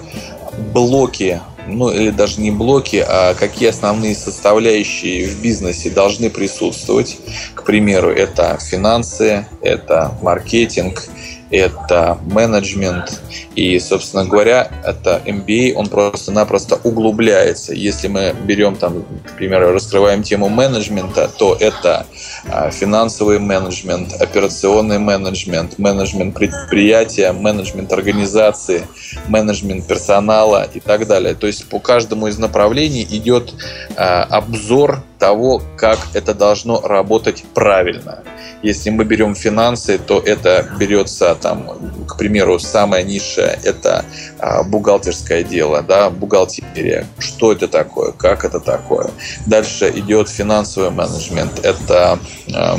блоки, 0.73 1.41
ну 1.67 1.89
или 1.89 2.11
даже 2.11 2.41
не 2.41 2.51
блоки, 2.51 3.03
а 3.07 3.33
какие 3.33 3.69
основные 3.69 4.15
составляющие 4.15 5.27
в 5.27 5.41
бизнесе 5.41 5.89
должны 5.89 6.29
присутствовать. 6.29 7.17
К 7.53 7.63
примеру, 7.63 8.09
это 8.09 8.57
финансы, 8.61 9.47
это 9.61 10.17
маркетинг, 10.21 11.07
это 11.51 12.17
менеджмент. 12.23 13.21
И, 13.55 13.79
собственно 13.79 14.25
говоря, 14.25 14.69
это 14.83 15.21
MBA, 15.25 15.73
он 15.73 15.87
просто-напросто 15.87 16.79
углубляется. 16.83 17.73
Если 17.73 18.07
мы 18.07 18.35
берем 18.45 18.75
там, 18.75 19.03
к 19.03 19.35
примеру, 19.37 19.71
раскрываем 19.71 20.23
тему 20.23 20.49
менеджмента, 20.49 21.29
то 21.37 21.55
это 21.59 22.05
а, 22.49 22.69
финансовый 22.71 23.39
менеджмент, 23.39 24.13
операционный 24.19 24.99
менеджмент, 24.99 25.77
менеджмент 25.77 26.35
предприятия, 26.35 27.31
менеджмент 27.31 27.91
организации, 27.93 28.87
менеджмент 29.27 29.87
персонала 29.87 30.67
и 30.73 30.79
так 30.79 31.07
далее. 31.07 31.35
То 31.35 31.47
есть 31.47 31.67
по 31.69 31.79
каждому 31.79 32.27
из 32.27 32.37
направлений 32.37 33.03
идет 33.03 33.53
а, 33.95 34.23
обзор 34.23 35.03
того, 35.25 35.59
как 35.75 35.97
это 36.13 36.35
должно 36.35 36.81
работать 36.81 37.45
правильно. 37.55 38.19
Если 38.61 38.91
мы 38.91 39.05
берем 39.05 39.33
финансы, 39.33 39.97
то 39.97 40.19
это 40.19 40.69
берется 40.79 41.33
там, 41.33 41.67
к 42.07 42.15
примеру, 42.17 42.59
самое 42.59 43.03
низшее– 43.03 43.59
это 43.63 44.05
а, 44.39 44.61
бухгалтерское 44.63 45.43
дело, 45.43 45.81
да, 45.81 46.11
бухгалтерия. 46.11 47.07
Что 47.17 47.51
это 47.51 47.67
такое, 47.67 48.11
как 48.11 48.45
это 48.45 48.59
такое. 48.59 49.09
Дальше 49.47 49.91
идет 49.95 50.29
финансовый 50.29 50.91
менеджмент. 50.91 51.65
Это 51.65 52.19
а, 52.53 52.77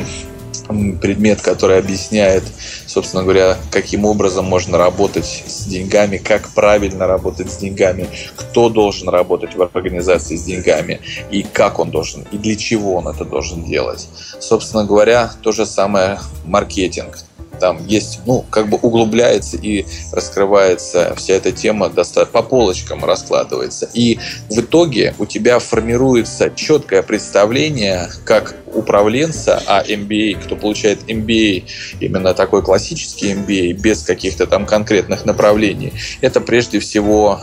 предмет, 0.66 1.40
который 1.40 1.78
объясняет, 1.78 2.44
собственно 2.86 3.22
говоря, 3.22 3.56
каким 3.70 4.04
образом 4.04 4.44
можно 4.44 4.78
работать 4.78 5.44
с 5.46 5.64
деньгами, 5.66 6.16
как 6.18 6.48
правильно 6.50 7.06
работать 7.06 7.50
с 7.50 7.56
деньгами, 7.56 8.08
кто 8.36 8.68
должен 8.68 9.08
работать 9.08 9.54
в 9.54 9.62
организации 9.62 10.36
с 10.36 10.42
деньгами 10.42 11.00
и 11.30 11.42
как 11.42 11.78
он 11.78 11.90
должен, 11.90 12.24
и 12.32 12.38
для 12.38 12.56
чего 12.56 12.94
он 12.94 13.08
это 13.08 13.24
должен 13.24 13.64
делать. 13.64 14.08
Собственно 14.40 14.84
говоря, 14.84 15.30
то 15.42 15.52
же 15.52 15.66
самое 15.66 16.18
маркетинг 16.44 17.18
там 17.58 17.84
есть, 17.86 18.20
ну, 18.26 18.44
как 18.50 18.68
бы 18.68 18.78
углубляется 18.80 19.56
и 19.56 19.86
раскрывается 20.12 21.14
вся 21.16 21.34
эта 21.34 21.52
тема 21.52 21.88
по 21.88 22.42
полочкам 22.42 23.04
раскладывается. 23.04 23.88
И 23.94 24.18
в 24.50 24.60
итоге 24.60 25.14
у 25.18 25.26
тебя 25.26 25.58
формируется 25.58 26.50
четкое 26.54 27.02
представление, 27.02 28.08
как 28.24 28.56
управленца, 28.76 29.62
а 29.66 29.82
MBA, 29.82 30.42
кто 30.44 30.56
получает 30.56 31.08
MBA, 31.08 31.64
именно 32.00 32.34
такой 32.34 32.62
классический 32.62 33.32
MBA, 33.32 33.72
без 33.72 34.02
каких-то 34.02 34.46
там 34.46 34.66
конкретных 34.66 35.24
направлений, 35.24 35.92
это 36.20 36.40
прежде 36.40 36.78
всего 36.78 37.40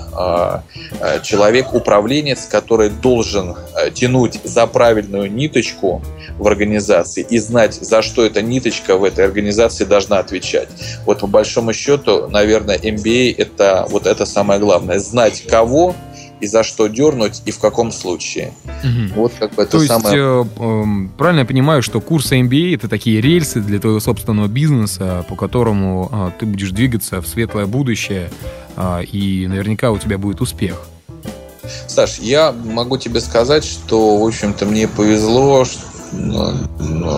человек-управленец, 1.24 2.46
который 2.46 2.90
должен 2.90 3.56
тянуть 3.94 4.40
за 4.44 4.68
правильную 4.68 5.32
ниточку 5.32 6.02
в 6.38 6.48
организации 6.48 7.26
и 7.30 7.40
знать, 7.40 7.74
за 7.74 8.02
что 8.02 8.26
эта 8.26 8.42
ниточка 8.42 8.98
в 8.98 9.04
этой 9.04 9.26
организации 9.26 9.86
должна 9.86 10.20
отвечать. 10.20 10.70
Вот 11.06 11.20
по 11.20 11.28
большому 11.28 11.74
счету, 11.74 12.28
наверное, 12.28 12.78
MBA 12.78 13.36
это 13.38 13.86
вот 13.90 14.06
это 14.06 14.26
самое 14.26 14.60
главное. 14.60 15.00
Знать 15.00 15.44
кого, 15.48 15.96
и 16.44 16.48
за 16.48 16.64
что 16.64 16.88
дернуть, 16.88 17.42
и 17.46 17.52
в 17.52 17.60
каком 17.60 17.94
случае. 17.94 18.54
Угу. 18.66 19.16
Вот 19.16 19.34
как 19.40 19.56
бы 19.56 19.64
это 19.64 19.72
То 19.72 19.86
самое... 19.86 20.18
есть, 20.18 20.50
э, 20.58 20.64
э, 20.64 21.18
правильно 21.18 21.40
я 21.40 21.46
понимаю, 21.46 21.82
что 21.82 22.02
курсы 22.02 22.42
MBA— 22.42 22.76
это 22.76 22.90
такие 22.90 23.22
рельсы 23.22 23.62
для 23.62 23.80
твоего 23.80 24.02
собственного 24.02 24.48
бизнеса, 24.48 25.26
по 25.30 25.36
которому 25.36 26.10
э, 26.12 26.32
ты 26.38 26.46
будешь 26.46 26.72
двигаться 26.72 27.22
в 27.22 27.28
светлое 27.28 27.66
будущее, 27.66 28.30
э, 28.76 29.04
и 29.06 29.48
наверняка 29.48 29.92
у 29.92 29.98
тебя 29.98 30.18
будет 30.18 30.42
успех. 30.42 30.82
Саш, 31.88 32.20
я 32.20 32.52
могу 32.52 32.98
тебе 32.98 33.22
сказать, 33.22 33.64
что, 33.64 34.18
в 34.18 34.28
общем-то, 34.28 34.66
мне 34.66 34.90
повезло, 34.90 35.64
что, 35.64 35.80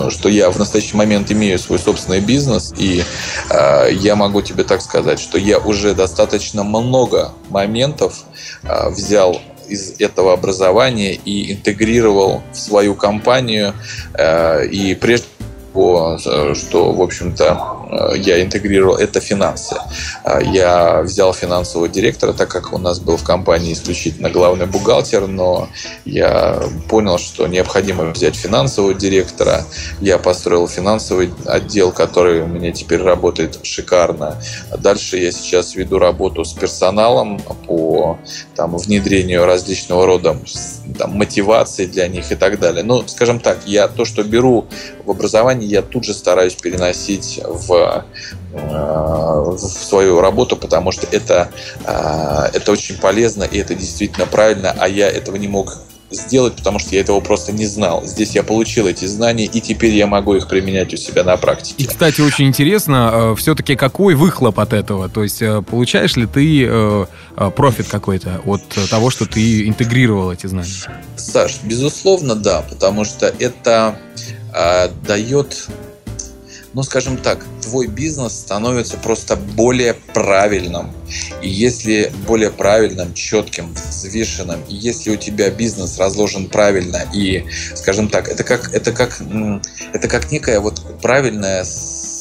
что 0.09 0.29
я 0.29 0.49
в 0.49 0.59
настоящий 0.59 0.97
момент 0.97 1.31
имею 1.31 1.59
свой 1.59 1.79
собственный 1.79 2.21
бизнес, 2.21 2.73
и 2.77 3.03
э, 3.49 3.89
я 3.91 4.15
могу 4.15 4.41
тебе 4.41 4.63
так 4.63 4.81
сказать, 4.81 5.19
что 5.19 5.37
я 5.37 5.59
уже 5.59 5.93
достаточно 5.93 6.63
много 6.63 7.31
моментов 7.49 8.23
а, 8.63 8.89
взял 8.89 9.39
из 9.67 9.99
этого 9.99 10.33
образования 10.33 11.13
и 11.13 11.53
интегрировал 11.53 12.43
в 12.51 12.57
свою 12.57 12.95
компанию. 12.95 13.73
А, 14.13 14.61
и 14.61 14.95
прежде 14.95 15.27
всего, 15.75 16.17
что, 16.53 16.91
в 16.93 17.01
общем-то, 17.01 17.75
Э, 17.89 18.17
я 18.17 18.41
интегрировал, 18.41 18.95
это 18.95 19.19
финансы. 19.19 19.75
Э, 20.23 20.39
я 20.43 21.01
взял 21.01 21.33
финансового 21.33 21.87
директора, 21.87 22.33
так 22.33 22.49
как 22.49 22.73
у 22.73 22.77
нас 22.77 22.99
был 22.99 23.17
в 23.17 23.23
компании 23.23 23.73
исключительно 23.73 24.29
главный 24.29 24.65
бухгалтер, 24.65 25.27
но 25.27 25.69
я 26.05 26.61
понял, 26.89 27.17
что 27.17 27.47
необходимо 27.47 28.05
взять 28.05 28.35
финансового 28.35 28.93
директора. 28.93 29.65
Я 30.01 30.17
построил 30.17 30.67
финансовый 30.67 31.31
отдел, 31.45 31.91
который 31.91 32.41
у 32.41 32.47
меня 32.47 32.71
теперь 32.71 33.01
работает 33.01 33.59
шикарно. 33.63 34.41
Дальше 34.77 35.17
я 35.17 35.31
сейчас 35.31 35.75
веду 35.75 35.99
работу 35.99 36.43
с 36.43 36.53
персоналом 36.53 37.39
по 37.67 38.17
там, 38.55 38.77
внедрению 38.77 39.45
различного 39.45 40.05
рода 40.05 40.37
там, 40.97 41.11
мотивации 41.11 41.85
для 41.85 42.07
них 42.07 42.31
и 42.31 42.35
так 42.35 42.59
далее. 42.59 42.83
Ну, 42.83 43.07
скажем 43.07 43.39
так, 43.39 43.59
я 43.65 43.87
то, 43.87 44.05
что 44.05 44.23
беру 44.23 44.67
в 45.05 45.11
образовании, 45.11 45.67
я 45.67 45.81
тут 45.81 46.03
же 46.03 46.13
стараюсь 46.13 46.55
переносить 46.55 47.41
в 47.43 48.05
в 48.55 49.57
свою 49.57 50.21
работу, 50.21 50.55
потому 50.55 50.91
что 50.91 51.07
это, 51.11 51.49
э, 51.85 52.57
это 52.57 52.71
очень 52.71 52.97
полезно 52.97 53.43
и 53.43 53.57
это 53.57 53.75
действительно 53.75 54.25
правильно, 54.25 54.73
а 54.79 54.87
я 54.87 55.09
этого 55.09 55.35
не 55.35 55.49
мог 55.49 55.77
сделать, 56.11 56.55
потому 56.55 56.79
что 56.79 56.95
я 56.95 57.01
этого 57.01 57.19
просто 57.19 57.51
не 57.51 57.65
знал. 57.65 58.05
Здесь 58.05 58.31
я 58.35 58.43
получил 58.43 58.87
эти 58.87 59.05
знания, 59.05 59.45
и 59.45 59.61
теперь 59.61 59.93
я 59.93 60.07
могу 60.07 60.35
их 60.35 60.47
применять 60.47 60.93
у 60.93 60.97
себя 60.97 61.23
на 61.23 61.37
практике. 61.37 61.83
И, 61.83 61.87
кстати, 61.87 62.21
очень 62.21 62.47
интересно, 62.47 63.11
э, 63.13 63.35
все-таки 63.37 63.75
какой 63.75 64.15
выхлоп 64.15 64.59
от 64.59 64.73
этого? 64.73 65.09
То 65.09 65.23
есть 65.23 65.41
э, 65.41 65.61
получаешь 65.61 66.15
ли 66.15 66.25
ты 66.25 66.65
э, 66.67 67.05
профит 67.55 67.87
какой-то 67.87 68.41
от 68.45 68.61
того, 68.89 69.09
что 69.09 69.25
ты 69.25 69.67
интегрировал 69.67 70.31
эти 70.31 70.47
знания? 70.47 70.71
Саш, 71.17 71.59
безусловно, 71.63 72.35
да, 72.35 72.63
потому 72.69 73.05
что 73.05 73.33
это 73.39 73.97
э, 74.53 74.89
дает 75.05 75.67
ну, 76.75 76.83
скажем 76.83 77.15
так, 77.15 77.45
твой 77.61 77.87
бизнес 77.87 78.33
становится 78.33 78.97
просто 78.97 79.37
более 79.37 79.93
правильным. 79.93 80.91
И 81.41 81.47
если 81.47 82.11
более 82.27 82.51
правильным, 82.51 83.13
четким, 83.13 83.73
взвешенным, 83.73 84.59
и 84.67 84.75
если 84.75 85.11
у 85.11 85.15
тебя 85.15 85.49
бизнес 85.51 85.97
разложен 85.97 86.49
правильно, 86.49 87.07
и, 87.13 87.45
скажем 87.75 88.09
так, 88.09 88.27
это 88.27 88.43
как, 88.43 88.73
это 88.73 88.91
как, 88.91 89.21
это 89.93 90.07
как 90.09 90.31
некая 90.33 90.59
вот 90.59 90.81
правильная 91.01 91.63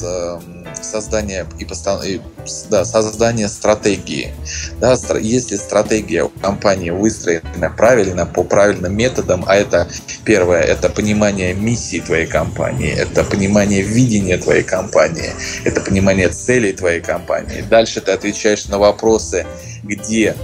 эм, 0.01 0.54
создание 0.81 1.45
и, 1.59 1.63
и 1.63 2.21
да, 2.69 2.85
создание 2.85 3.47
стратегии. 3.47 4.33
Да, 4.79 4.97
если 5.19 5.55
стратегия 5.57 6.23
у 6.23 6.29
компании 6.29 6.89
выстроена 6.89 7.69
правильно, 7.75 8.25
по 8.25 8.43
правильным 8.43 8.95
методам, 8.95 9.43
а 9.47 9.55
это 9.55 9.87
первое, 10.23 10.61
это 10.61 10.89
понимание 10.89 11.53
миссии 11.53 11.99
твоей 11.99 12.27
компании, 12.27 12.91
это 12.91 13.23
понимание 13.23 13.81
видения 13.81 14.37
твоей 14.37 14.63
компании, 14.63 15.31
это 15.63 15.81
понимание 15.81 16.29
целей 16.29 16.73
твоей 16.73 17.01
компании. 17.01 17.61
Дальше 17.61 18.01
ты 18.01 18.11
отвечаешь 18.11 18.65
на 18.67 18.77
вопросы, 18.77 19.45
где 19.83 20.35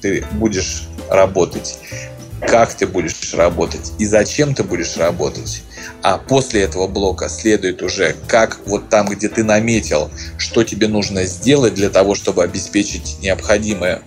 ты 0.00 0.24
будешь 0.32 0.88
работать, 1.10 1.78
как 2.40 2.72
ты 2.74 2.86
будешь 2.86 3.34
работать 3.34 3.92
и 3.98 4.06
зачем 4.06 4.54
ты 4.54 4.62
будешь 4.62 4.96
работать. 4.96 5.62
А 6.08 6.16
после 6.16 6.62
этого 6.62 6.86
блока 6.86 7.28
следует 7.28 7.82
уже, 7.82 8.16
как 8.26 8.60
вот 8.64 8.88
там, 8.88 9.08
где 9.08 9.28
ты 9.28 9.44
наметил, 9.44 10.10
что 10.38 10.64
тебе 10.64 10.88
нужно 10.88 11.24
сделать 11.24 11.74
для 11.74 11.90
того, 11.90 12.14
чтобы 12.14 12.42
обеспечить 12.42 13.18
необходимое 13.20 14.00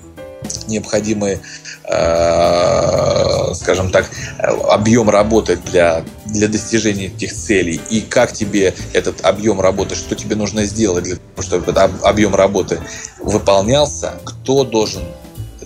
необходимый, 0.67 1.37
э, 1.83 3.53
скажем 3.53 3.91
так, 3.91 4.09
объем 4.39 5.11
работы 5.11 5.57
для, 5.57 6.03
для 6.25 6.47
достижения 6.47 7.05
этих 7.05 7.33
целей. 7.33 7.79
И 7.91 8.01
как 8.01 8.33
тебе 8.33 8.73
этот 8.93 9.21
объем 9.21 9.61
работы, 9.61 9.93
что 9.93 10.15
тебе 10.15 10.35
нужно 10.35 10.65
сделать 10.65 11.03
для 11.03 11.17
того, 11.17 11.43
чтобы 11.43 11.71
этот 11.71 12.03
объем 12.03 12.33
работы 12.33 12.79
выполнялся, 13.19 14.15
кто 14.23 14.63
должен 14.63 15.03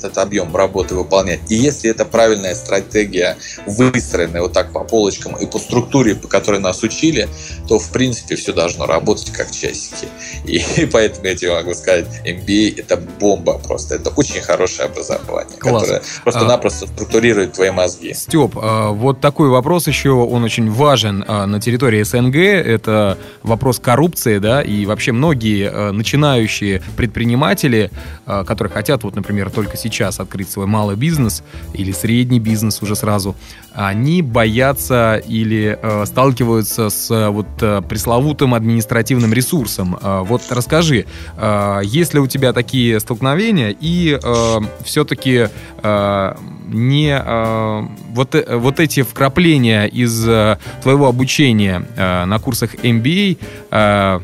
этот 0.05 0.17
объем 0.19 0.55
работы 0.55 0.95
выполнять. 0.95 1.39
И 1.49 1.55
если 1.55 1.89
это 1.89 2.05
правильная 2.05 2.55
стратегия, 2.55 3.37
выстроенная 3.65 4.41
вот 4.41 4.53
так 4.53 4.71
по 4.71 4.83
полочкам 4.83 5.35
и 5.35 5.45
по 5.45 5.59
структуре, 5.59 6.15
по 6.15 6.27
которой 6.27 6.59
нас 6.59 6.83
учили, 6.83 7.27
то 7.67 7.79
в 7.79 7.89
принципе 7.91 8.35
все 8.35 8.53
должно 8.53 8.85
работать 8.85 9.31
как 9.31 9.51
часики. 9.51 10.07
И, 10.45 10.63
и 10.81 10.85
поэтому 10.91 11.27
я 11.27 11.35
тебе 11.35 11.53
могу 11.53 11.73
сказать, 11.73 12.05
MBA 12.25 12.79
это 12.79 12.97
бомба 13.19 13.59
просто. 13.59 13.95
Это 13.95 14.09
очень 14.11 14.41
хорошее 14.41 14.89
образование, 14.89 15.57
Класс. 15.57 15.83
которое 15.83 16.03
просто-напросто 16.23 16.85
а, 16.85 16.87
структурирует 16.87 17.53
твои 17.53 17.71
мозги. 17.71 18.13
Степ, 18.13 18.57
а, 18.57 18.91
вот 18.91 19.19
такой 19.21 19.49
вопрос 19.49 19.87
еще, 19.87 20.11
он 20.11 20.43
очень 20.43 20.69
важен 20.71 21.23
а, 21.27 21.45
на 21.45 21.59
территории 21.59 22.03
СНГ. 22.03 22.35
Это 22.35 23.17
вопрос 23.43 23.79
коррупции, 23.79 24.37
да, 24.37 24.61
и 24.61 24.85
вообще 24.85 25.11
многие 25.11 25.69
а, 25.69 25.91
начинающие 25.91 26.81
предприниматели, 26.95 27.91
которые 28.25 28.73
хотят, 28.73 29.03
вот, 29.03 29.15
например, 29.15 29.49
только 29.49 29.77
сейчас 29.77 29.94
сейчас 29.95 30.19
открыть 30.19 30.49
свой 30.49 30.67
малый 30.67 30.95
бизнес 30.95 31.43
или 31.73 31.91
средний 31.91 32.39
бизнес 32.39 32.81
уже 32.81 32.95
сразу, 32.95 33.35
они 33.73 34.21
боятся 34.21 35.21
или 35.27 35.77
э, 35.81 36.05
сталкиваются 36.05 36.89
с 36.89 37.11
э, 37.11 37.29
вот 37.29 37.47
э, 37.61 37.81
пресловутым 37.81 38.53
административным 38.53 39.33
ресурсом. 39.33 39.97
Э, 40.01 40.23
вот 40.25 40.41
расскажи, 40.49 41.05
э, 41.37 41.79
есть 41.83 42.13
ли 42.13 42.19
у 42.19 42.27
тебя 42.27 42.53
такие 42.53 42.99
столкновения 42.99 43.75
и 43.77 44.17
э, 44.21 44.59
все-таки 44.83 45.49
э, 45.83 46.35
не 46.67 47.17
э, 47.17 47.87
вот, 48.13 48.35
э, 48.35 48.55
вот 48.55 48.79
эти 48.79 49.03
вкрапления 49.03 49.85
из 49.85 50.27
э, 50.27 50.57
твоего 50.81 51.07
обучения 51.07 51.85
э, 51.95 52.25
на 52.25 52.39
курсах 52.39 52.75
MBA 52.75 53.37
э, 53.71 54.19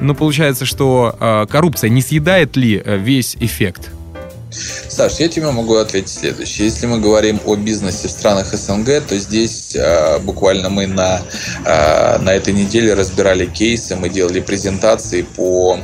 ну, 0.00 0.14
получается, 0.14 0.66
что 0.66 1.16
э, 1.18 1.46
коррупция 1.48 1.90
не 1.90 2.02
съедает 2.02 2.56
ли 2.56 2.82
э, 2.84 2.96
весь 2.98 3.36
эффект? 3.40 3.90
Саш, 4.88 5.20
я 5.20 5.28
тебе 5.28 5.50
могу 5.50 5.74
ответить 5.76 6.10
следующее. 6.10 6.66
Если 6.66 6.86
мы 6.86 6.98
говорим 7.00 7.40
о 7.44 7.56
бизнесе 7.56 8.08
в 8.08 8.10
странах 8.10 8.54
СНГ, 8.54 9.06
то 9.06 9.18
здесь 9.18 9.74
э, 9.74 10.18
буквально 10.20 10.70
мы 10.70 10.86
на, 10.86 11.22
э, 11.64 12.18
на 12.18 12.34
этой 12.34 12.54
неделе 12.54 12.94
разбирали 12.94 13.46
кейсы, 13.46 13.96
мы 13.96 14.08
делали 14.08 14.40
презентации 14.40 15.22
по 15.22 15.78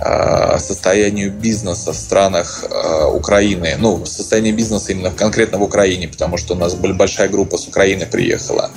э, 0.00 0.58
состоянию 0.58 1.32
бизнеса 1.32 1.92
в 1.92 1.96
странах 1.96 2.64
э, 2.68 3.04
Украины. 3.06 3.76
Ну, 3.78 4.04
состояние 4.04 4.52
бизнеса 4.52 4.92
именно 4.92 5.10
конкретно 5.10 5.58
в 5.58 5.62
Украине, 5.62 6.08
потому 6.08 6.36
что 6.36 6.54
у 6.54 6.56
нас 6.56 6.74
большая 6.74 7.28
группа 7.28 7.56
с 7.56 7.66
Украины 7.66 8.06
приехала. 8.06 8.70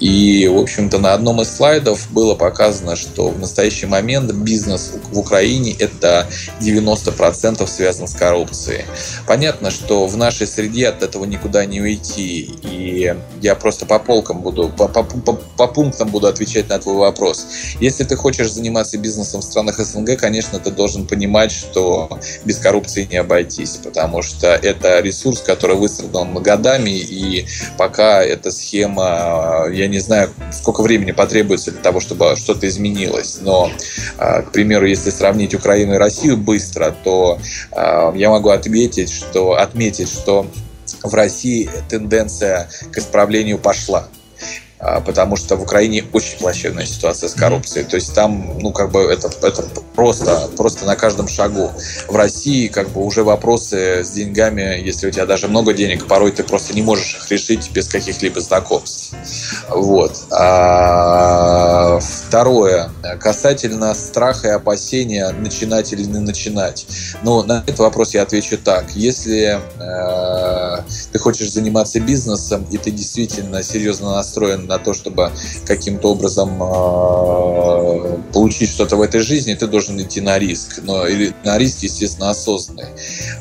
И, 0.00 0.48
в 0.48 0.58
общем-то, 0.58 0.98
на 0.98 1.12
одном 1.12 1.42
из 1.42 1.54
слайдов 1.54 2.10
было 2.10 2.34
показано, 2.34 2.96
что 2.96 3.28
в 3.28 3.38
настоящий 3.38 3.86
момент 3.86 4.32
бизнес 4.32 4.92
в 5.10 5.18
Украине 5.18 5.74
это 5.78 6.26
90% 6.60 7.66
связан 7.66 8.08
с 8.08 8.14
коррупцией. 8.14 8.85
Понятно, 9.26 9.70
что 9.70 10.06
в 10.06 10.16
нашей 10.16 10.46
среде 10.46 10.88
от 10.88 11.02
этого 11.02 11.24
никуда 11.24 11.64
не 11.64 11.80
уйти. 11.80 12.50
И 12.62 13.14
я 13.42 13.54
просто 13.54 13.86
по 13.86 13.98
полкам 13.98 14.40
буду, 14.40 14.68
по, 14.68 14.88
по, 14.88 15.02
по, 15.02 15.32
по 15.34 15.66
пунктам 15.66 16.08
буду 16.08 16.26
отвечать 16.26 16.68
на 16.68 16.78
твой 16.78 16.96
вопрос. 16.96 17.46
Если 17.80 18.04
ты 18.04 18.16
хочешь 18.16 18.52
заниматься 18.52 18.98
бизнесом 18.98 19.40
в 19.40 19.44
странах 19.44 19.78
СНГ, 19.78 20.18
конечно, 20.18 20.58
ты 20.58 20.70
должен 20.70 21.06
понимать, 21.06 21.52
что 21.52 22.18
без 22.44 22.58
коррупции 22.58 23.08
не 23.10 23.16
обойтись, 23.16 23.78
потому 23.82 24.22
что 24.22 24.48
это 24.48 25.00
ресурс, 25.00 25.40
который 25.40 25.76
выстрадан 25.76 26.34
годами, 26.42 26.90
и 26.90 27.46
пока 27.78 28.22
эта 28.22 28.50
схема, 28.50 29.66
я 29.72 29.88
не 29.88 29.98
знаю, 29.98 30.30
сколько 30.52 30.82
времени 30.82 31.12
потребуется 31.12 31.70
для 31.72 31.80
того, 31.80 32.00
чтобы 32.00 32.36
что-то 32.36 32.68
изменилось. 32.68 33.38
Но, 33.40 33.70
а, 34.18 34.42
к 34.42 34.52
примеру, 34.52 34.86
если 34.86 35.10
сравнить 35.10 35.54
Украину 35.54 35.94
и 35.94 35.98
Россию 35.98 36.36
быстро, 36.36 36.94
то 37.04 37.38
а, 37.72 38.12
я 38.14 38.30
могу 38.30 38.50
отметить, 38.50 38.65
отметить, 38.66 39.10
что, 39.10 39.52
отметить, 39.52 40.08
что 40.08 40.46
в 41.02 41.14
России 41.14 41.70
тенденция 41.88 42.68
к 42.92 42.98
исправлению 42.98 43.58
пошла. 43.58 44.08
А, 44.78 45.00
потому 45.00 45.36
что 45.36 45.56
в 45.56 45.62
Украине 45.62 46.04
очень 46.12 46.38
плачевная 46.38 46.84
ситуация 46.84 47.28
с 47.28 47.34
коррупцией. 47.34 47.84
То 47.84 47.96
есть 47.96 48.14
там, 48.14 48.58
ну, 48.60 48.72
как 48.72 48.90
бы 48.90 49.00
это, 49.00 49.30
это 49.42 49.64
просто, 49.94 50.50
просто 50.56 50.84
на 50.84 50.96
каждом 50.96 51.28
шагу. 51.28 51.72
В 52.08 52.14
России, 52.14 52.68
как 52.68 52.90
бы, 52.90 53.02
уже 53.02 53.24
вопросы 53.24 54.04
с 54.04 54.10
деньгами, 54.10 54.80
если 54.84 55.08
у 55.08 55.10
тебя 55.10 55.24
даже 55.24 55.48
много 55.48 55.72
денег, 55.72 56.06
порой 56.06 56.30
ты 56.30 56.44
просто 56.44 56.74
не 56.74 56.82
можешь 56.82 57.16
их 57.16 57.30
решить 57.30 57.70
без 57.72 57.88
каких-либо 57.88 58.40
знакомств. 58.40 59.14
Вот. 59.70 60.12
А, 60.30 61.98
второе. 62.00 62.90
Касательно 63.18 63.94
страха 63.94 64.48
и 64.48 64.50
опасения 64.50 65.30
начинать 65.30 65.92
или 65.92 66.02
не 66.02 66.18
начинать. 66.18 66.86
Ну, 67.22 67.42
на 67.42 67.62
этот 67.66 67.78
вопрос 67.78 68.12
я 68.12 68.22
отвечу 68.22 68.58
так. 68.58 68.90
Если 68.94 69.58
э, 69.80 70.82
ты 71.12 71.18
хочешь 71.18 71.50
заниматься 71.50 71.98
бизнесом, 71.98 72.66
и 72.70 72.76
ты 72.76 72.90
действительно 72.90 73.62
серьезно 73.62 74.12
настроен 74.12 74.65
на 74.66 74.78
то, 74.78 74.94
чтобы 74.94 75.30
каким-то 75.66 76.12
образом 76.12 76.62
э, 76.62 78.18
получить 78.32 78.70
что-то 78.70 78.96
в 78.96 79.02
этой 79.02 79.20
жизни, 79.20 79.54
ты 79.54 79.66
должен 79.66 80.00
идти 80.00 80.20
на 80.20 80.38
риск. 80.38 80.80
Но 80.82 81.06
или 81.06 81.32
на 81.44 81.58
риск, 81.58 81.82
естественно, 81.82 82.30
осознанный. 82.30 82.88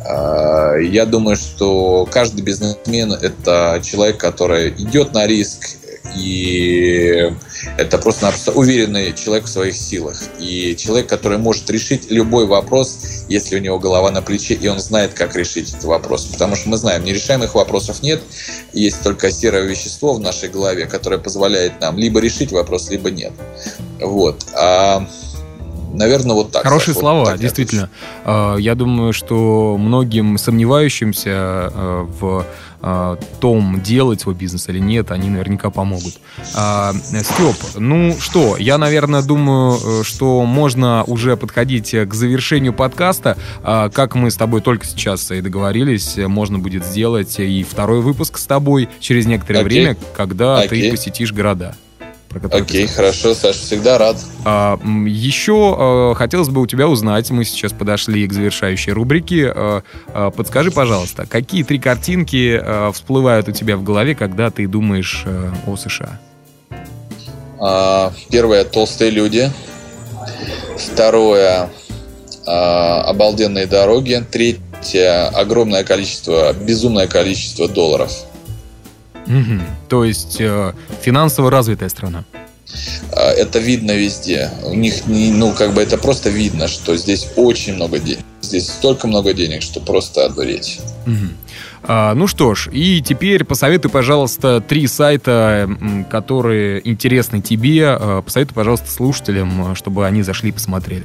Э, 0.05 0.77
я 0.83 1.05
думаю, 1.05 1.35
что 1.35 2.07
каждый 2.09 2.41
бизнесмен 2.41 3.13
это 3.13 3.81
человек, 3.83 4.17
который 4.17 4.69
идет 4.69 5.13
на 5.13 5.27
риск, 5.27 5.77
и 6.17 7.31
это 7.77 7.97
просто-напросто 7.97 8.51
уверенный 8.51 9.13
человек 9.13 9.45
в 9.45 9.49
своих 9.49 9.75
силах. 9.75 10.17
И 10.39 10.75
человек, 10.77 11.07
который 11.07 11.37
может 11.37 11.69
решить 11.69 12.11
любой 12.11 12.45
вопрос, 12.45 12.99
если 13.27 13.57
у 13.57 13.59
него 13.59 13.79
голова 13.79 14.11
на 14.11 14.21
плече, 14.21 14.53
и 14.53 14.67
он 14.67 14.79
знает, 14.79 15.13
как 15.13 15.35
решить 15.35 15.69
этот 15.69 15.83
вопрос. 15.83 16.25
Потому 16.25 16.55
что 16.55 16.69
мы 16.69 16.77
знаем, 16.77 17.03
нерешаемых 17.03 17.55
вопросов 17.55 18.01
нет. 18.01 18.21
Есть 18.73 19.01
только 19.03 19.31
серое 19.31 19.63
вещество 19.63 20.13
в 20.13 20.19
нашей 20.19 20.49
голове, 20.49 20.85
которое 20.85 21.17
позволяет 21.17 21.79
нам 21.81 21.97
либо 21.97 22.19
решить 22.19 22.51
вопрос, 22.51 22.89
либо 22.89 23.11
нет. 23.11 23.33
Вот. 23.99 24.45
А 24.53 25.07
наверное, 25.95 26.35
вот 26.35 26.51
так. 26.51 26.63
Хорошие 26.63 26.93
Саш, 26.93 27.01
слова, 27.01 27.19
вот 27.19 27.29
так 27.29 27.39
действительно. 27.39 27.89
А, 28.23 28.57
Я 28.57 28.75
думаю, 28.75 29.13
что 29.13 29.77
многим 29.79 30.37
сомневающимся 30.37 31.31
а, 31.33 32.07
в 32.19 32.45
а, 32.87 33.17
том, 33.39 33.81
делать 33.81 34.21
свой 34.21 34.35
бизнес 34.35 34.69
или 34.69 34.77
нет, 34.77 35.09
они 35.09 35.31
наверняка 35.31 35.71
помогут. 35.71 36.19
А, 36.53 36.93
Степ, 36.93 37.55
ну 37.77 38.15
что, 38.19 38.57
я, 38.57 38.77
наверное, 38.77 39.23
думаю, 39.23 39.79
э, 39.83 40.03
что 40.03 40.43
можно 40.45 41.03
уже 41.05 41.35
подходить 41.35 41.95
к 41.95 42.13
завершению 42.13 42.73
подкаста. 42.73 43.37
А, 43.63 43.89
Как 43.89 44.13
мы 44.13 44.29
с 44.29 44.35
тобой 44.35 44.61
только 44.61 44.85
сейчас 44.85 45.31
и 45.31 45.41
договорились, 45.41 46.15
можно 46.27 46.59
будет 46.59 46.85
сделать 46.85 47.39
и 47.39 47.63
второй 47.63 48.01
выпуск 48.01 48.37
с 48.37 48.45
тобой 48.45 48.87
через 48.99 49.25
некоторое 49.25 49.61
Окей. 49.61 49.79
время, 49.79 49.97
когда 50.15 50.61
ты 50.61 50.65
Окей. 50.67 50.91
посетишь 50.91 51.33
города. 51.33 51.75
Про 52.35 52.41
которые 52.41 52.65
ты 52.65 52.73
Окей, 52.73 52.87
хорошо, 52.87 53.33
Саша, 53.33 53.59
всегда 53.59 53.97
рад. 53.97 54.17
а, 54.43 54.77
Еще 55.07 56.11
э, 56.11 56.15
хотелось 56.15 56.49
бы 56.49 56.61
у 56.61 56.67
тебя 56.67 56.87
узнать, 56.87 57.31
мы 57.31 57.45
сейчас 57.45 57.71
подошли 57.71 58.27
к 58.27 58.33
завершающей 58.33 58.91
рубрике. 58.91 59.51
Э, 59.55 59.81
э, 60.07 60.31
Подскажи, 60.35 60.71
пожалуйста, 60.71 61.25
какие 61.25 61.63
три 61.63 61.79
картинки 61.79 62.59
э, 62.61 62.91
всплывают 62.91 63.47
у 63.47 63.51
тебя 63.51 63.77
в 63.77 63.83
голове, 63.83 64.15
когда 64.15 64.49
ты 64.49 64.67
думаешь 64.67 65.23
э, 65.25 65.51
о 65.65 65.77
США? 65.77 66.19
А, 67.59 68.11
Первое 68.29 68.65
толстые 68.65 69.11
люди. 69.11 69.49
Второе 70.77 71.69
а, 72.45 73.01
обалденные 73.03 73.65
дороги. 73.65 74.21
Третье 74.29 75.29
огромное 75.29 75.85
количество, 75.85 76.51
безумное 76.51 77.07
количество 77.07 77.69
долларов. 77.69 78.11
Мгм. 79.27 79.61
То 79.89 80.03
есть 80.05 80.37
э, 80.39 80.73
финансово 81.01 81.49
развитая 81.51 81.89
страна. 81.89 82.23
А, 83.11 83.31
Это 83.31 83.59
видно 83.59 83.91
везде. 83.91 84.49
У 84.63 84.73
них, 84.73 85.07
не- 85.07 85.31
ну, 85.31 85.53
как 85.53 85.73
бы 85.73 85.81
это 85.81 85.97
просто 85.97 86.29
видно, 86.29 86.67
что 86.67 86.95
здесь 86.97 87.27
очень 87.35 87.73
много 87.75 87.99
денег. 87.99 88.23
Здесь 88.41 88.67
столько 88.67 89.07
много 89.07 89.33
денег, 89.33 89.61
что 89.61 89.79
просто 89.79 90.25
одуреть. 90.25 90.79
Мгм. 91.05 91.31
А, 91.87 92.13
ну 92.15 92.25
что 92.27 92.55
ж, 92.55 92.69
и 92.71 93.01
теперь 93.01 93.43
посоветуй, 93.43 93.91
пожалуйста, 93.91 94.59
три 94.61 94.87
сайта, 94.87 95.69
которые 96.09 96.81
интересны 96.87 97.41
тебе. 97.41 97.97
Э, 97.99 98.21
Посоветуй, 98.25 98.55
пожалуйста, 98.55 98.89
слушателям, 98.91 99.71
э, 99.71 99.75
чтобы 99.75 100.05
они 100.07 100.23
зашли 100.23 100.49
и 100.49 100.51
посмотрели. 100.51 101.03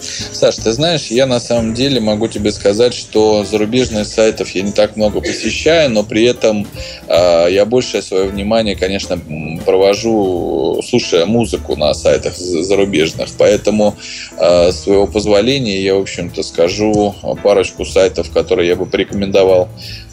Саш, 0.00 0.56
ты 0.56 0.72
знаешь, 0.72 1.06
я 1.06 1.26
на 1.26 1.40
самом 1.40 1.74
деле 1.74 2.00
могу 2.00 2.28
тебе 2.28 2.52
сказать, 2.52 2.94
что 2.94 3.44
зарубежных 3.44 4.06
сайтов 4.06 4.50
я 4.54 4.62
не 4.62 4.72
так 4.72 4.96
много 4.96 5.20
посещаю, 5.20 5.90
но 5.90 6.02
при 6.02 6.24
этом 6.24 6.66
э, 7.06 7.46
я 7.50 7.64
большее 7.64 8.02
свое 8.02 8.24
внимание, 8.24 8.76
конечно, 8.76 9.20
провожу, 9.64 10.80
слушая 10.86 11.26
музыку 11.26 11.76
на 11.76 11.92
сайтах 11.94 12.36
за- 12.36 12.62
зарубежных. 12.62 13.28
Поэтому 13.36 13.96
э, 14.38 14.72
с 14.72 14.80
своего 14.80 15.06
позволения 15.06 15.82
я, 15.82 15.94
в 15.94 16.00
общем-то, 16.00 16.42
скажу 16.42 17.14
парочку 17.42 17.84
сайтов, 17.84 18.30
которые 18.30 18.68
я 18.68 18.76
бы 18.76 18.86
порекомендовал 18.86 19.68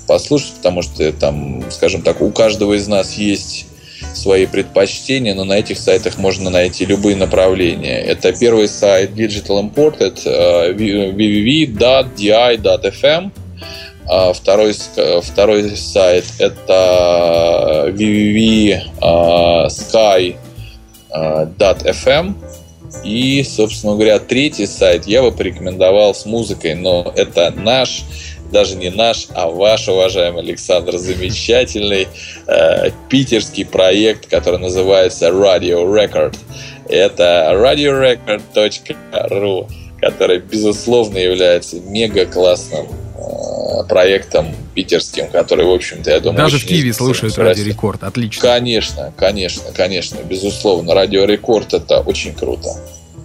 послушать, 0.07 0.53
потому 0.57 0.81
что 0.81 1.11
там, 1.11 1.63
скажем 1.69 2.01
так, 2.01 2.21
у 2.21 2.31
каждого 2.31 2.73
из 2.73 2.87
нас 2.87 3.13
есть 3.13 3.67
свои 4.17 4.45
предпочтения, 4.45 5.33
но 5.35 5.43
на 5.43 5.53
этих 5.53 5.79
сайтах 5.79 6.17
можно 6.17 6.49
найти 6.49 6.85
любые 6.85 7.15
направления. 7.15 7.99
Это 7.99 8.33
первый 8.33 8.67
сайт 8.67 9.11
Digital 9.11 9.61
Imported, 9.61 10.19
э, 10.25 10.73
www.di.fm. 10.73 11.71
А 14.09 14.31
Второй, 14.33 14.73
э, 14.95 15.21
второй 15.21 15.75
сайт 15.75 16.25
это 16.39 17.91
www.sky.fm. 17.93 18.75
И, 23.03 23.43
собственно 23.43 23.93
говоря, 23.93 24.17
третий 24.19 24.65
сайт 24.65 25.07
я 25.07 25.21
бы 25.21 25.31
порекомендовал 25.31 26.15
с 26.15 26.25
музыкой, 26.25 26.73
но 26.75 27.11
это 27.15 27.53
наш, 27.55 28.05
даже 28.51 28.75
не 28.75 28.89
наш, 28.89 29.27
а 29.33 29.47
ваш, 29.47 29.87
уважаемый 29.87 30.41
Александр, 30.41 30.97
замечательный 30.97 32.07
э, 32.47 32.91
питерский 33.09 33.65
проект, 33.65 34.27
который 34.27 34.59
называется 34.59 35.29
Radio 35.29 35.85
Record. 35.85 36.35
Это 36.89 37.51
radiorecord.ru, 37.53 39.69
который, 39.99 40.39
безусловно, 40.39 41.17
является 41.17 41.79
мега 41.81 42.25
классным 42.25 42.87
э, 42.87 43.87
проектом 43.89 44.55
питерским, 44.73 45.29
который, 45.29 45.65
в 45.65 45.71
общем-то, 45.71 46.09
я 46.09 46.19
думаю... 46.19 46.37
Даже 46.37 46.59
в 46.59 46.65
Киеве 46.65 46.93
слушают. 46.93 47.37
Радио 47.37 47.65
Рекорд. 47.65 48.03
Отлично. 48.03 48.41
Конечно, 48.41 49.13
конечно, 49.17 49.63
конечно, 49.75 50.17
безусловно. 50.23 50.93
Радио 50.93 51.25
Рекорд 51.25 51.73
это 51.73 51.99
очень 51.99 52.33
круто. 52.33 52.69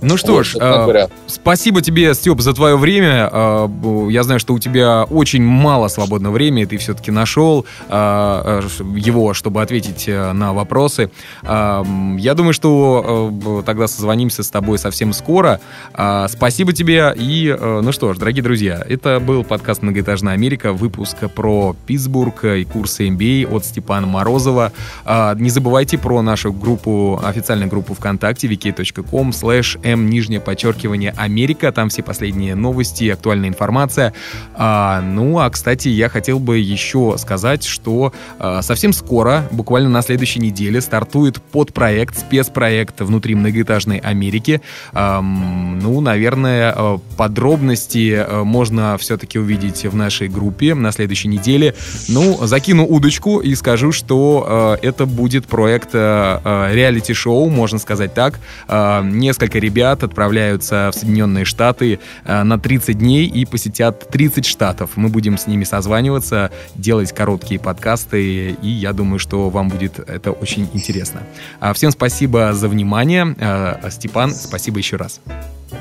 Ну 0.03 0.17
что 0.17 0.33
Вот, 0.33 0.47
ж, 0.47 0.57
э, 0.61 1.07
спасибо 1.29 1.81
тебе, 1.81 2.13
Степ, 2.15 2.41
за 2.41 2.53
твое 2.55 2.77
время. 2.77 3.31
Э, 3.33 3.69
Я 4.11 4.25
знаю, 4.25 4.41
что 4.41 4.53
у 4.53 4.59
тебя 4.59 5.05
очень 5.05 5.43
мало 5.45 5.87
свободного 5.89 6.35
времени, 6.35 6.65
ты 6.65 6.77
все-таки 6.77 7.11
нашел 7.13 7.65
э, 7.89 8.63
его, 8.97 9.33
чтобы 9.33 9.63
ответить 9.63 10.09
на 10.09 10.53
вопросы. 10.53 11.11
Э, 11.45 11.85
Я 12.19 12.35
думаю, 12.35 12.53
что 12.53 13.31
э, 13.33 13.63
тогда 13.65 13.87
созвонимся 13.87 14.43
с 14.43 14.51
тобой 14.51 14.79
совсем 14.79 15.13
скоро. 15.13 15.61
Э, 15.95 16.27
Спасибо 16.29 16.73
тебе. 16.73 17.13
И, 17.17 17.55
э, 17.57 17.81
ну 17.83 17.93
что 17.93 18.13
ж, 18.13 18.19
дорогие 18.19 18.43
друзья, 18.43 18.83
это 18.89 19.21
был 19.21 19.45
подкаст 19.45 19.83
«Многоэтажная 19.83 20.33
Америка», 20.35 20.73
выпуск 20.73 21.17
про 21.35 21.77
Питтсбург 21.87 22.45
и 22.45 22.65
курсы 22.65 23.09
MBA 23.09 23.47
от 23.55 23.65
Степана 23.65 24.07
Морозова. 24.09 24.73
А, 25.05 25.35
Не 25.37 25.51
забывайте 25.51 25.97
про 25.97 26.23
нашу 26.23 26.53
группу, 26.53 27.21
официальную 27.23 27.71
группу 27.71 27.95
ВКонтакте 27.95 28.49
wiki.com 28.49 29.31
slash 29.31 29.79
m 29.93 30.09
нижнее 30.09 30.41
подчеркивание 30.41 31.15
Америка. 31.17 31.73
Там 31.73 31.89
все 31.89 32.03
последние 32.03 32.55
новости, 32.55 33.09
актуальная 33.09 33.49
информация. 33.49 34.13
А, 34.55 35.01
ну, 35.01 35.39
а, 35.39 35.51
кстати, 35.51 35.89
я 35.89 36.09
хотел 36.09 36.39
бы 36.39 36.59
еще 36.59 37.17
сказать, 37.19 37.65
что 37.65 38.13
а, 38.39 38.63
совсем 38.63 38.93
скоро, 38.93 39.49
буквально 39.51 39.89
на 39.89 40.03
следующей 40.03 40.41
неделе, 40.41 40.81
стартует 40.81 41.41
подпроект, 41.43 42.19
спецпроект 42.19 43.01
внутри 43.01 43.35
многоэтажной 43.35 43.99
Америки. 43.99 44.61
Ам, 44.93 45.79
ну, 45.81 46.01
наверное, 46.01 46.75
э, 46.77 46.99
подробности 47.17 48.15
э, 48.15 48.43
можно 48.43 48.97
все-таки 48.99 49.39
увидеть 49.39 49.85
в 49.85 49.95
нашей 49.95 50.29
группе 50.29 50.75
на 50.75 50.93
следующей 50.93 51.29
неделе. 51.29 51.75
Ну, 52.09 52.39
закину 52.47 52.87
удочку 52.87 53.41
и 53.41 53.55
скажу, 53.55 53.93
что 53.93 54.79
э, 54.83 54.87
это 54.87 55.07
будет 55.07 55.47
проект 55.47 55.91
э, 55.93 56.41
э, 56.45 56.75
реалити-шоу, 56.75 57.49
можно 57.51 57.79
сказать 57.79 58.15
так. 58.15 58.41
Э, 58.69 59.03
несколько 59.05 59.59
ребят 59.59 59.82
отправляются 59.91 60.91
в 60.93 60.99
Соединенные 60.99 61.45
Штаты 61.45 61.99
э, 62.25 62.43
на 62.43 62.59
30 62.59 62.99
дней 62.99 63.27
и 63.27 63.45
посетят 63.45 64.09
30 64.11 64.45
штатов. 64.45 64.91
Мы 64.97 65.09
будем 65.09 65.39
с 65.39 65.47
ними 65.47 65.65
созваниваться, 65.65 66.51
делать 66.75 67.13
короткие 67.13 67.61
подкасты, 67.61 68.51
и 68.51 68.69
я 68.69 68.93
думаю, 68.93 69.19
что 69.19 69.51
вам 69.51 69.69
будет 69.69 69.99
это 69.99 70.33
очень 70.33 70.69
интересно. 70.73 71.23
А 71.61 71.73
Всем 71.73 71.91
спасибо 71.91 72.53
за 72.53 72.69
внимание. 72.69 73.35
Э, 73.39 73.91
Степан, 73.91 74.33
спасибо 74.33 74.79
еще 74.79 74.97
раз. 74.97 75.21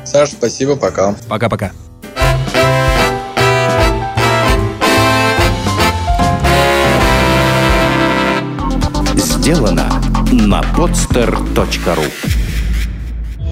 Саш, 0.05 0.31
спасибо, 0.31 0.75
пока. 0.75 1.15
Пока-пока. 1.27 1.71
Сделано 9.15 9.89
на 10.31 10.61
podster.ru 10.61 12.40